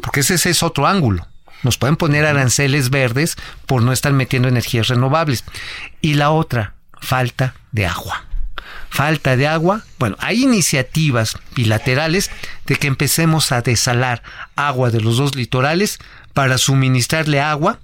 [0.00, 1.26] Porque ese, ese es otro ángulo.
[1.62, 3.36] Nos pueden poner aranceles verdes
[3.66, 5.44] por no estar metiendo energías renovables.
[6.00, 8.29] Y la otra, falta de agua
[8.90, 9.84] falta de agua.
[9.98, 12.30] Bueno, hay iniciativas bilaterales
[12.66, 14.22] de que empecemos a desalar
[14.56, 15.98] agua de los dos litorales
[16.34, 17.78] para suministrarle agua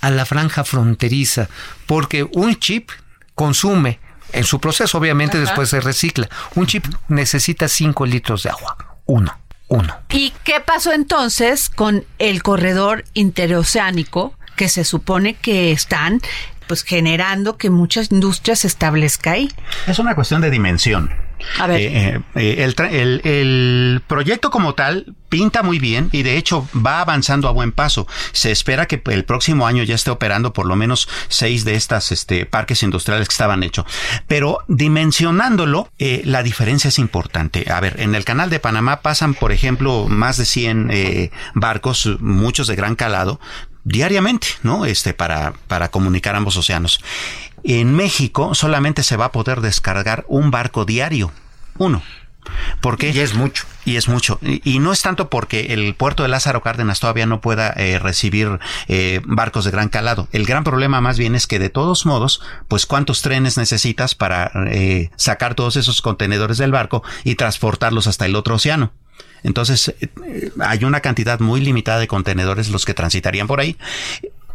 [0.00, 1.48] a la franja fronteriza,
[1.86, 2.90] porque un chip
[3.34, 3.98] consume,
[4.32, 9.38] en su proceso obviamente después se recicla, un chip necesita 5 litros de agua, uno.
[9.66, 9.96] Uno.
[10.10, 16.20] ¿Y qué pasó entonces con el corredor interoceánico que se supone que están
[16.66, 19.48] pues generando que muchas industrias se establezcan ahí.
[19.86, 21.10] Es una cuestión de dimensión.
[21.58, 21.80] A ver.
[21.80, 27.00] Eh, eh, el, el, el, proyecto como tal pinta muy bien y de hecho va
[27.00, 28.06] avanzando a buen paso.
[28.32, 32.12] Se espera que el próximo año ya esté operando por lo menos seis de estas
[32.12, 33.84] este, parques industriales que estaban hechos.
[34.26, 37.70] Pero dimensionándolo, eh, la diferencia es importante.
[37.70, 42.66] A ver, en el canal de Panamá pasan, por ejemplo, más de 100 barcos, muchos
[42.66, 43.40] de gran calado,
[43.84, 44.84] diariamente, ¿no?
[44.84, 47.00] Este, para, para comunicar ambos océanos.
[47.62, 51.32] En México solamente se va a poder descargar un barco diario.
[51.78, 52.02] Uno.
[52.80, 53.10] ¿Por qué?
[53.10, 53.64] Y es mucho.
[53.84, 54.38] Y es mucho.
[54.42, 58.58] Y, no es tanto porque el puerto de Lázaro Cárdenas todavía no pueda eh, recibir
[58.88, 60.28] eh, barcos de gran calado.
[60.32, 64.50] El gran problema más bien es que de todos modos, pues cuántos trenes necesitas para
[64.70, 68.92] eh, sacar todos esos contenedores del barco y transportarlos hasta el otro océano.
[69.44, 69.94] Entonces,
[70.60, 73.76] hay una cantidad muy limitada de contenedores los que transitarían por ahí.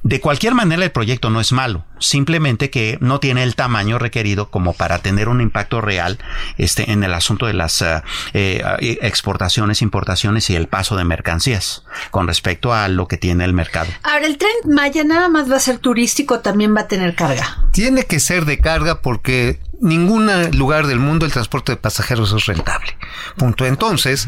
[0.02, 4.50] De cualquier manera, el proyecto no es malo, simplemente que no tiene el tamaño requerido
[4.50, 6.18] como para tener un impacto real
[6.58, 8.02] este, en el asunto de las eh,
[8.34, 13.52] eh, exportaciones, importaciones y el paso de mercancías con respecto a lo que tiene el
[13.52, 13.90] mercado.
[14.04, 17.66] Ahora, el tren Maya nada más va a ser turístico, también va a tener carga.
[17.74, 22.46] Tiene que ser de carga porque ningún lugar del mundo el transporte de pasajeros es
[22.46, 22.98] rentable.
[23.36, 23.66] Punto.
[23.66, 24.28] Entonces,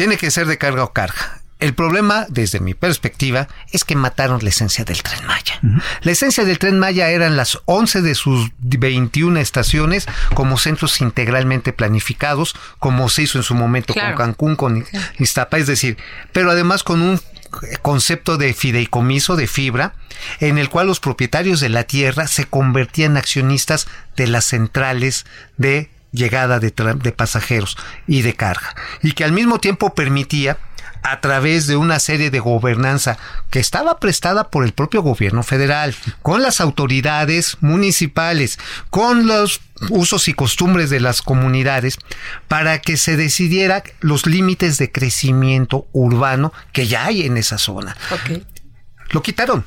[0.00, 1.42] tiene que ser de carga o carga.
[1.58, 5.60] El problema, desde mi perspectiva, es que mataron la esencia del tren Maya.
[6.00, 11.74] La esencia del tren Maya eran las 11 de sus 21 estaciones como centros integralmente
[11.74, 14.86] planificados, como se hizo en su momento con Cancún, con
[15.18, 15.98] Iztapa, es decir,
[16.32, 17.20] pero además con un
[17.82, 19.92] concepto de fideicomiso de fibra
[20.38, 23.86] en el cual los propietarios de la tierra se convertían en accionistas
[24.16, 25.26] de las centrales
[25.58, 30.58] de llegada de, de pasajeros y de carga y que al mismo tiempo permitía
[31.02, 33.18] a través de una serie de gobernanza
[33.50, 38.58] que estaba prestada por el propio gobierno federal, con las autoridades municipales,
[38.90, 41.98] con los usos y costumbres de las comunidades,
[42.48, 47.96] para que se decidiera los límites de crecimiento urbano que ya hay en esa zona.
[49.10, 49.64] Lo quitaron.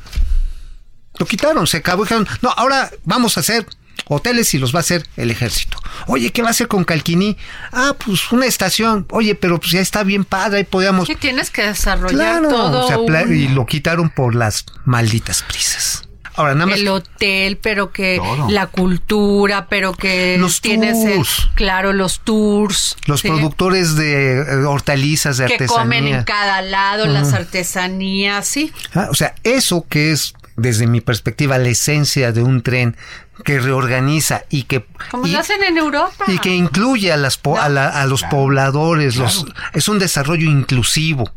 [1.17, 2.03] Lo quitaron, se acabó.
[2.03, 3.65] Dijeron, no, ahora vamos a hacer
[4.07, 5.77] hoteles y los va a hacer el ejército.
[6.07, 7.37] Oye, ¿qué va a hacer con Calquiní?
[7.71, 9.05] Ah, pues una estación.
[9.11, 11.07] Oye, pero pues ya está bien padre, ahí podíamos...
[11.07, 12.87] Sí, tienes que desarrollar todo.
[13.31, 16.03] Y lo quitaron por las malditas prisas.
[16.35, 16.79] Ahora, nada más.
[16.79, 20.97] El hotel, pero que la cultura, pero que los tienes
[21.53, 22.97] claro, los tours.
[23.05, 25.77] Los productores de eh, hortalizas, de que artesanía.
[25.77, 28.71] Que comen en cada lado, las artesanías, sí.
[28.95, 32.95] Ah, o sea, eso que es, desde mi perspectiva, la esencia de un tren
[33.43, 36.25] que reorganiza y que como lo hacen en Europa.
[36.27, 41.31] y que incluye a las a, los pobladores los es un desarrollo inclusivo.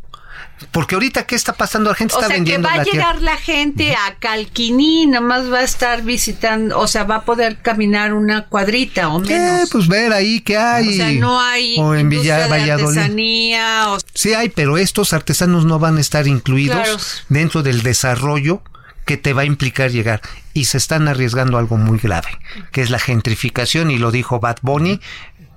[0.71, 3.95] Porque ahorita qué está pasando la gente está vendiendo que va a llegar la gente
[3.95, 9.09] a Calquiní nomás va a estar visitando o sea va a poder caminar una cuadrita
[9.09, 9.69] o menos.
[9.69, 10.87] pues ver ahí qué hay.
[10.87, 15.97] O sea no hay o en Villa artesanía sí hay pero estos artesanos no van
[15.97, 18.63] a estar incluidos dentro del desarrollo
[19.07, 20.21] que te va a implicar llegar.
[20.53, 22.29] Y se están arriesgando algo muy grave,
[22.71, 24.99] que es la gentrificación, y lo dijo Bad Bunny.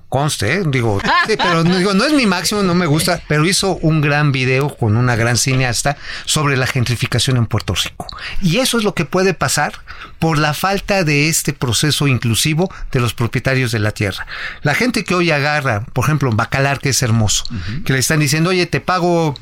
[0.09, 0.63] Conste, ¿eh?
[0.65, 4.75] digo, pero digo, no es mi máximo, no me gusta, pero hizo un gran video
[4.75, 5.95] con una gran cineasta
[6.25, 8.07] sobre la gentrificación en Puerto Rico.
[8.41, 9.71] Y eso es lo que puede pasar
[10.19, 14.27] por la falta de este proceso inclusivo de los propietarios de la tierra.
[14.63, 17.45] La gente que hoy agarra, por ejemplo, Bacalar, que es hermoso,
[17.85, 19.35] que le están diciendo, oye, te pago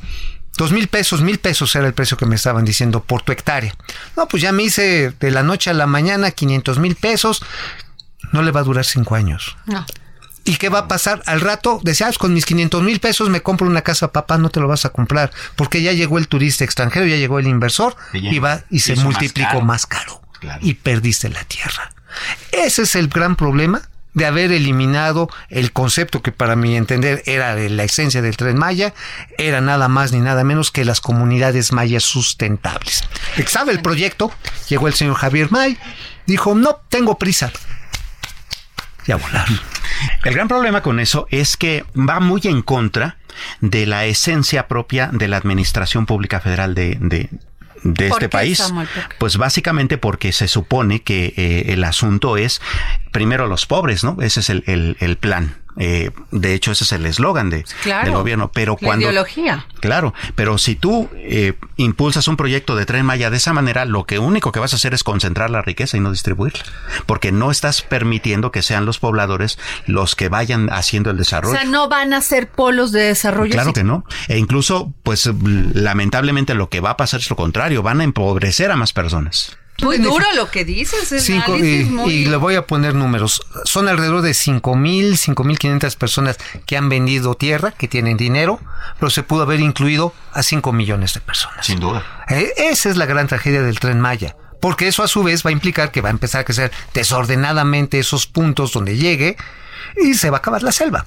[0.59, 3.73] Dos mil pesos, mil pesos era el precio que me estaban diciendo por tu hectárea.
[4.17, 7.41] No, pues ya me hice de la noche a la mañana 500 mil pesos.
[8.33, 9.55] No le va a durar cinco años.
[9.67, 9.85] No.
[10.43, 11.23] ¿Y qué va a pasar?
[11.27, 14.59] Al rato, decías, con mis 500 mil pesos me compro una casa, papá, no te
[14.59, 18.39] lo vas a comprar, porque ya llegó el turista extranjero, ya llegó el inversor y
[18.39, 20.21] va y se multiplicó más caro.
[20.59, 21.93] Y perdiste la tierra.
[22.51, 27.55] Ese es el gran problema de haber eliminado el concepto que para mi entender era
[27.55, 28.93] de la esencia del tren Maya,
[29.37, 33.03] era nada más ni nada menos que las comunidades mayas sustentables.
[33.45, 34.31] Sabe el proyecto,
[34.67, 35.77] llegó el señor Javier May,
[36.25, 37.51] dijo, no, tengo prisa.
[39.05, 39.47] Y a volar.
[40.23, 43.17] El gran problema con eso es que va muy en contra
[43.61, 47.29] de la esencia propia de la Administración Pública Federal de, de,
[47.83, 48.73] de este país?
[49.17, 52.61] Pues básicamente porque se supone que eh, el asunto es
[53.11, 54.17] primero los pobres, ¿no?
[54.21, 55.55] Ese es el, el, el plan.
[55.79, 58.51] Eh, de hecho, ese es el eslogan de, del gobierno.
[58.53, 59.05] Pero cuando.
[59.05, 59.65] ideología.
[59.79, 64.05] Claro, pero si tú eh, impulsas un proyecto de tren Maya de esa manera, lo
[64.05, 66.63] que único que vas a hacer es concentrar la riqueza y no distribuirla.
[67.05, 69.57] Porque no estás permitiendo que sean los pobladores
[69.87, 71.55] los que vayan haciendo el desarrollo.
[71.55, 73.53] O sea, no van a ser polos de desarrollo.
[73.53, 74.03] Claro que no.
[74.27, 75.29] E incluso, pues
[75.73, 77.81] lamentablemente lo que va a pasar es lo contrario.
[77.81, 79.57] Van a empobrecer a más personas.
[79.81, 82.13] Muy duro lo que dices, es Cinco, y, muy...
[82.13, 83.41] y le voy a poner números.
[83.65, 88.59] Son alrededor de 5.000, 5.500 personas que han vendido tierra, que tienen dinero,
[88.99, 91.65] pero se pudo haber incluido a 5 millones de personas.
[91.65, 92.03] Sin duda.
[92.29, 94.35] Eh, esa es la gran tragedia del tren Maya.
[94.61, 97.99] Porque eso a su vez va a implicar que va a empezar a crecer desordenadamente
[97.99, 99.37] esos puntos donde llegue
[99.97, 101.05] y se va a acabar la selva.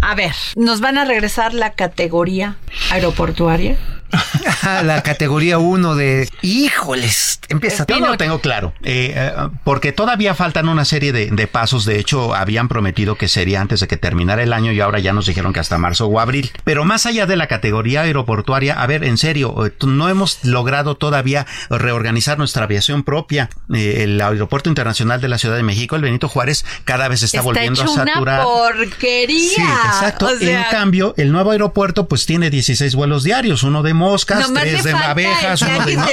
[0.00, 2.56] A ver, ¿nos van a regresar la categoría
[2.90, 3.78] aeroportuaria?
[4.84, 9.32] la categoría 1 de híjoles, empieza Yo no lo tengo claro, eh, eh,
[9.64, 11.84] porque todavía faltan una serie de, de, pasos.
[11.84, 15.12] De hecho, habían prometido que sería antes de que terminara el año y ahora ya
[15.12, 16.50] nos dijeron que hasta marzo o abril.
[16.64, 20.96] Pero más allá de la categoría aeroportuaria, a ver, en serio, eh, no hemos logrado
[20.96, 23.50] todavía reorganizar nuestra aviación propia.
[23.72, 27.38] Eh, el Aeropuerto Internacional de la Ciudad de México, el Benito Juárez, cada vez está,
[27.38, 28.40] está volviendo hecho a saturar.
[28.40, 29.48] Una porquería.
[29.56, 30.26] Sí, exacto.
[30.26, 34.40] O sea, en cambio, el nuevo aeropuerto pues tiene 16 vuelos diarios, uno de moscas,
[34.40, 35.96] Nomás tres de abejas, uno de...
[35.96, 36.06] ¿no?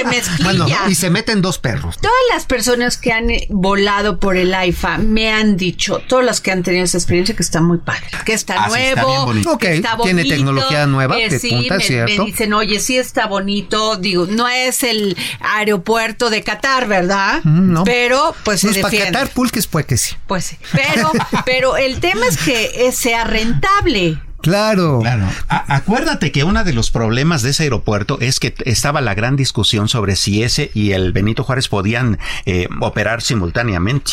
[0.44, 1.96] Bueno, y se meten dos perros.
[2.00, 6.52] Todas las personas que han volado por el AIFA me han dicho, todas las que
[6.52, 9.24] han tenido esa experiencia, que está muy padre, que está Ah, sí, está nuevo, bien
[9.24, 9.52] bonito.
[9.52, 12.24] Ok, que está bonito, tiene tecnología nueva, que sí, punta, me, ¿cierto?
[12.24, 17.40] me dicen, oye, sí está bonito, digo, no es el aeropuerto de Qatar, ¿verdad?
[17.44, 17.84] Mm, no.
[17.84, 19.12] Pero, pues Pues se para defiende.
[19.18, 20.16] Qatar, pulques, pues que sí.
[20.26, 20.56] Pues sí.
[20.72, 21.10] Pero,
[21.44, 24.18] pero el tema es que eh, sea rentable.
[24.42, 25.00] Claro.
[25.00, 25.26] Claro.
[25.48, 29.36] A- acuérdate que uno de los problemas de ese aeropuerto es que estaba la gran
[29.36, 34.12] discusión sobre si ese y el Benito Juárez podían eh, operar simultáneamente.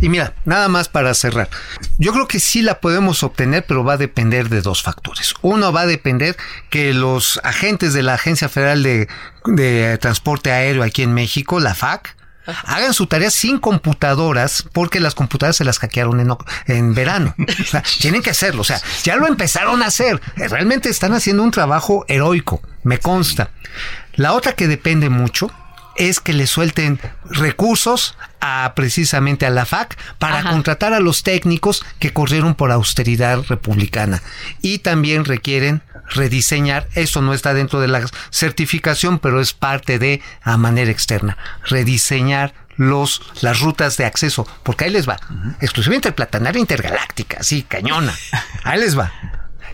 [0.00, 1.48] Y mira, nada más para cerrar.
[1.98, 5.34] Yo creo que sí la podemos obtener, pero va a depender de dos factores.
[5.42, 6.36] Uno va a depender
[6.70, 9.08] que los agentes de la Agencia Federal de,
[9.46, 12.16] de Transporte Aéreo aquí en México, la FAC,
[12.46, 16.36] hagan su tarea sin computadoras, porque las computadoras se las hackearon en,
[16.66, 17.34] en verano.
[17.60, 18.62] O sea, tienen que hacerlo.
[18.62, 20.20] O sea, ya lo empezaron a hacer.
[20.36, 23.50] Realmente están haciendo un trabajo heroico, me consta.
[24.14, 25.50] La otra que depende mucho
[25.96, 30.50] es que le suelten recursos a precisamente a la FAC para Ajá.
[30.50, 34.22] contratar a los técnicos que corrieron por austeridad republicana
[34.62, 40.22] y también requieren rediseñar, eso no está dentro de la certificación, pero es parte de
[40.42, 45.18] a manera externa, rediseñar los las rutas de acceso, porque ahí les va,
[45.60, 48.14] exclusivamente el platanaria intergaláctica, sí, cañona.
[48.64, 49.12] Ahí les va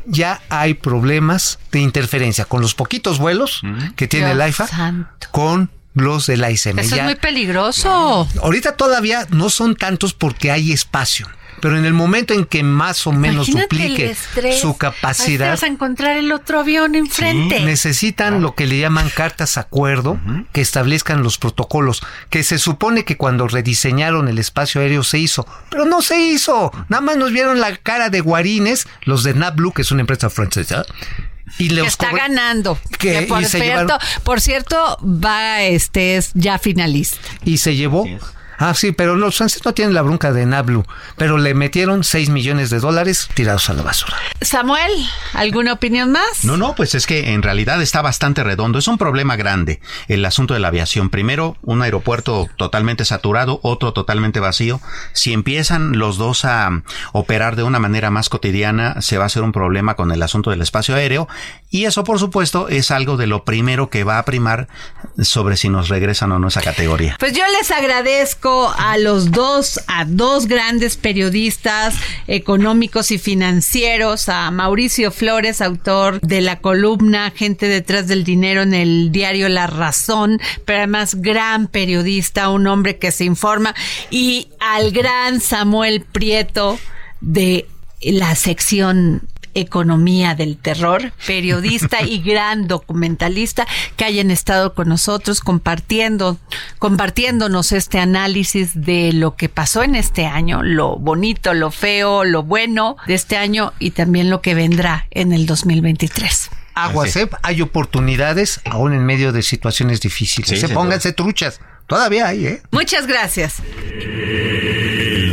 [0.07, 3.63] ya hay problemas de interferencia con los poquitos vuelos
[3.97, 5.29] que tiene Dios el AIFA santo.
[5.33, 6.79] con los de la ICM.
[6.79, 8.29] Eso es muy peligroso.
[8.43, 11.27] Ahorita todavía no son tantos porque hay espacio.
[11.61, 14.61] Pero en el momento en que más o menos Imagínate el duplique estrés.
[14.61, 17.61] su capacidad, vas a encontrar el otro avión enfrente.
[17.61, 20.19] necesitan lo que le llaman cartas acuerdo
[20.53, 25.47] que establezcan los protocolos, que se supone que cuando rediseñaron el espacio aéreo se hizo,
[25.71, 26.73] pero no se hizo.
[26.89, 30.31] Nada más nos vieron la cara de guarines, los de NABLU, que es una empresa
[30.31, 30.85] francesa,
[31.59, 32.79] y que los está ganando.
[32.99, 37.19] Que por, Y se cierto, llevaron- por cierto, va, este, es ya finalista.
[37.45, 38.05] y se llevó.
[38.59, 40.85] Ah, sí, pero los franceses no tienen la bronca de Nablu,
[41.17, 44.17] pero le metieron 6 millones de dólares tirados a la basura.
[44.41, 44.91] Samuel,
[45.35, 46.45] ¿alguna opinión más?
[46.45, 48.79] No, no, pues es que en realidad está bastante redondo.
[48.79, 51.11] Es un problema grande el asunto de la aviación.
[51.11, 54.81] Primero, un aeropuerto totalmente saturado, otro totalmente vacío.
[55.13, 56.83] Si empiezan los dos a
[57.13, 60.51] operar de una manera más cotidiana, se va a hacer un problema con el asunto
[60.51, 61.29] del espacio aéreo.
[61.77, 64.67] Y eso, por supuesto, es algo de lo primero que va a primar
[65.21, 67.17] sobre si nos regresan o no esa categoría.
[67.21, 71.95] Pues yo les agradezco a los dos, a dos grandes periodistas
[72.29, 78.73] económicos y financieros, a Mauricio Flores, autor de la columna Gente detrás del dinero en
[78.73, 83.75] el diario La Razón, pero además gran periodista, un hombre que se informa,
[84.09, 86.79] y al gran Samuel Prieto
[87.21, 87.67] de
[88.01, 96.39] la sección Economía del Terror, periodista y gran documentalista que hayan estado con nosotros compartiendo,
[96.79, 102.43] compartiéndonos este análisis de lo que pasó en este año, lo bonito, lo feo, lo
[102.43, 106.51] bueno de este año y también lo que vendrá en el 2023.
[106.75, 110.51] Aguasep, hay oportunidades aún en medio de situaciones difíciles.
[110.51, 111.59] Sí, Se pónganse truchas.
[111.87, 112.63] Todavía hay, ¿eh?
[112.71, 113.63] Muchas gracias.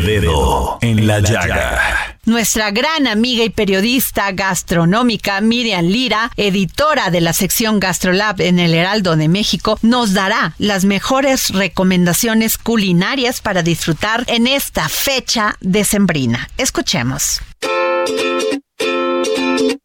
[0.03, 2.17] El dedo en la llaga.
[2.25, 8.73] Nuestra gran amiga y periodista gastronómica Miriam Lira, editora de la sección GastroLab en el
[8.73, 16.49] Heraldo de México, nos dará las mejores recomendaciones culinarias para disfrutar en esta fecha decembrina.
[16.57, 17.39] Escuchemos.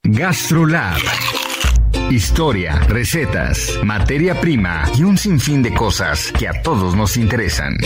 [0.02, 0.98] GastroLab.
[2.10, 7.76] Historia, recetas, materia prima y un sinfín de cosas que a todos nos interesan.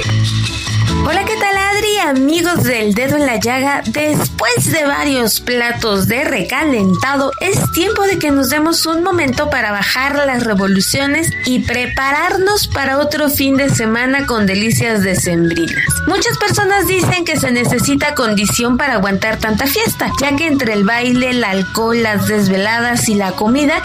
[1.04, 1.92] Hola, ¿qué tal Adri?
[2.02, 8.18] amigos del dedo en la llaga, después de varios platos de recalentado, es tiempo de
[8.18, 13.70] que nos demos un momento para bajar las revoluciones y prepararnos para otro fin de
[13.70, 15.84] semana con delicias decembrinas.
[16.06, 20.84] Muchas personas dicen que se necesita condición para aguantar tanta fiesta, ya que entre el
[20.84, 23.80] baile, el alcohol, las desveladas y la comida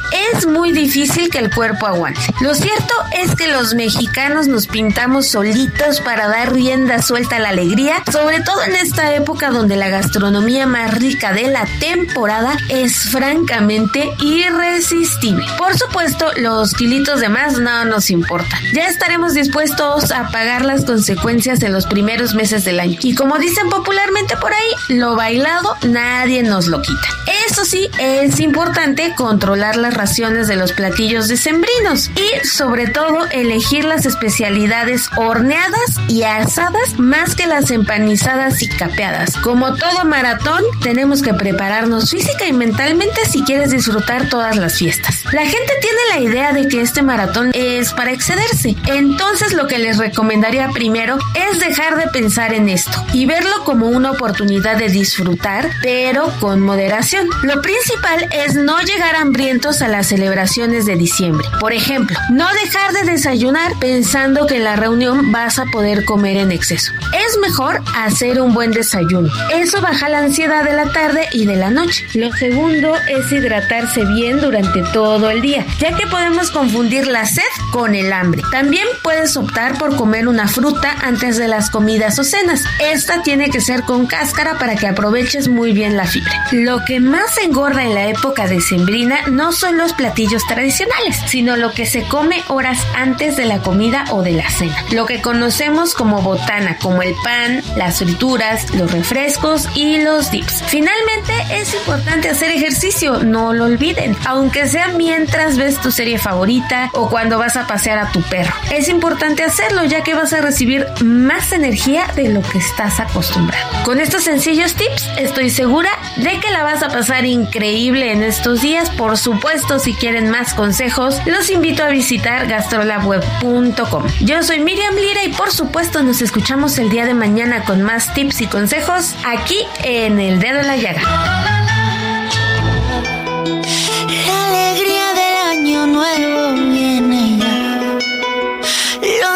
[0.47, 2.19] muy difícil que el cuerpo aguante.
[2.41, 7.49] Lo cierto es que los mexicanos nos pintamos solitos para dar rienda suelta a la
[7.49, 13.09] alegría, sobre todo en esta época donde la gastronomía más rica de la temporada es
[13.09, 15.45] francamente irresistible.
[15.57, 18.59] Por supuesto, los kilitos de más no nos importan.
[18.73, 22.99] Ya estaremos dispuestos a pagar las consecuencias en los primeros meses del año.
[23.01, 27.07] Y como dicen popularmente por ahí, lo bailado nadie nos lo quita.
[27.49, 33.85] Eso sí, es importante controlar las raciones de los platillos decembrinos y sobre todo elegir
[33.85, 39.37] las especialidades horneadas y asadas más que las empanizadas y capeadas.
[39.37, 45.23] Como todo maratón, tenemos que prepararnos física y mentalmente si quieres disfrutar todas las fiestas.
[45.31, 48.75] La gente tiene la idea de que este maratón es para excederse.
[48.87, 53.85] Entonces lo que les recomendaría primero es dejar de pensar en esto y verlo como
[53.85, 57.29] una oportunidad de disfrutar, pero con moderación.
[57.43, 61.47] Lo principal es no llegar hambrientos a las celebraciones de diciembre.
[61.59, 66.37] Por ejemplo, no dejar de desayunar pensando que en la reunión vas a poder comer
[66.37, 66.93] en exceso.
[67.27, 69.29] Es mejor hacer un buen desayuno.
[69.53, 72.05] Eso baja la ansiedad de la tarde y de la noche.
[72.13, 77.43] Lo segundo es hidratarse bien durante todo el día, ya que podemos confundir la sed
[77.71, 78.41] con el hambre.
[78.51, 82.63] También puedes optar por comer una fruta antes de las comidas o cenas.
[82.79, 86.31] Esta tiene que ser con cáscara para que aproveches muy bien la fibra.
[86.51, 91.71] Lo que más engorda en la época decembrina no son los platillos tradicionales, sino lo
[91.71, 94.75] que se come horas antes de la comida o de la cena.
[94.91, 100.63] Lo que conocemos como botana, como el pan, las frituras, los refrescos y los dips.
[100.67, 106.89] Finalmente es importante hacer ejercicio, no lo olviden, aunque sea mientras ves tu serie favorita
[106.93, 108.53] o cuando vas a pasear a tu perro.
[108.71, 113.67] Es importante hacerlo ya que vas a recibir más energía de lo que estás acostumbrado.
[113.83, 118.61] Con estos sencillos tips estoy segura de que la vas a pasar increíble en estos
[118.61, 118.89] días.
[118.91, 124.03] Por supuesto, si quieren más consejos, los invito a visitar gastrolabweb.com.
[124.19, 128.13] Yo soy Miriam Lira y por supuesto nos escuchamos el día de mañana con más
[128.13, 131.56] tips y consejos aquí en El Dedo en la Llaga.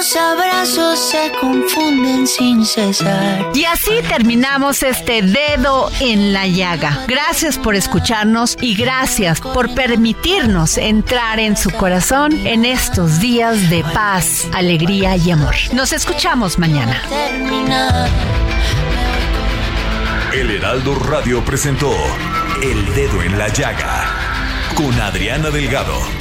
[0.01, 3.51] Los abrazos se confunden sin cesar.
[3.53, 7.05] Y así terminamos este dedo en la llaga.
[7.07, 13.83] Gracias por escucharnos y gracias por permitirnos entrar en su corazón en estos días de
[13.93, 15.53] paz, alegría y amor.
[15.71, 16.99] Nos escuchamos mañana.
[20.33, 21.93] El Heraldo Radio presentó
[22.63, 24.15] El Dedo en la Llaga
[24.73, 26.20] con Adriana Delgado.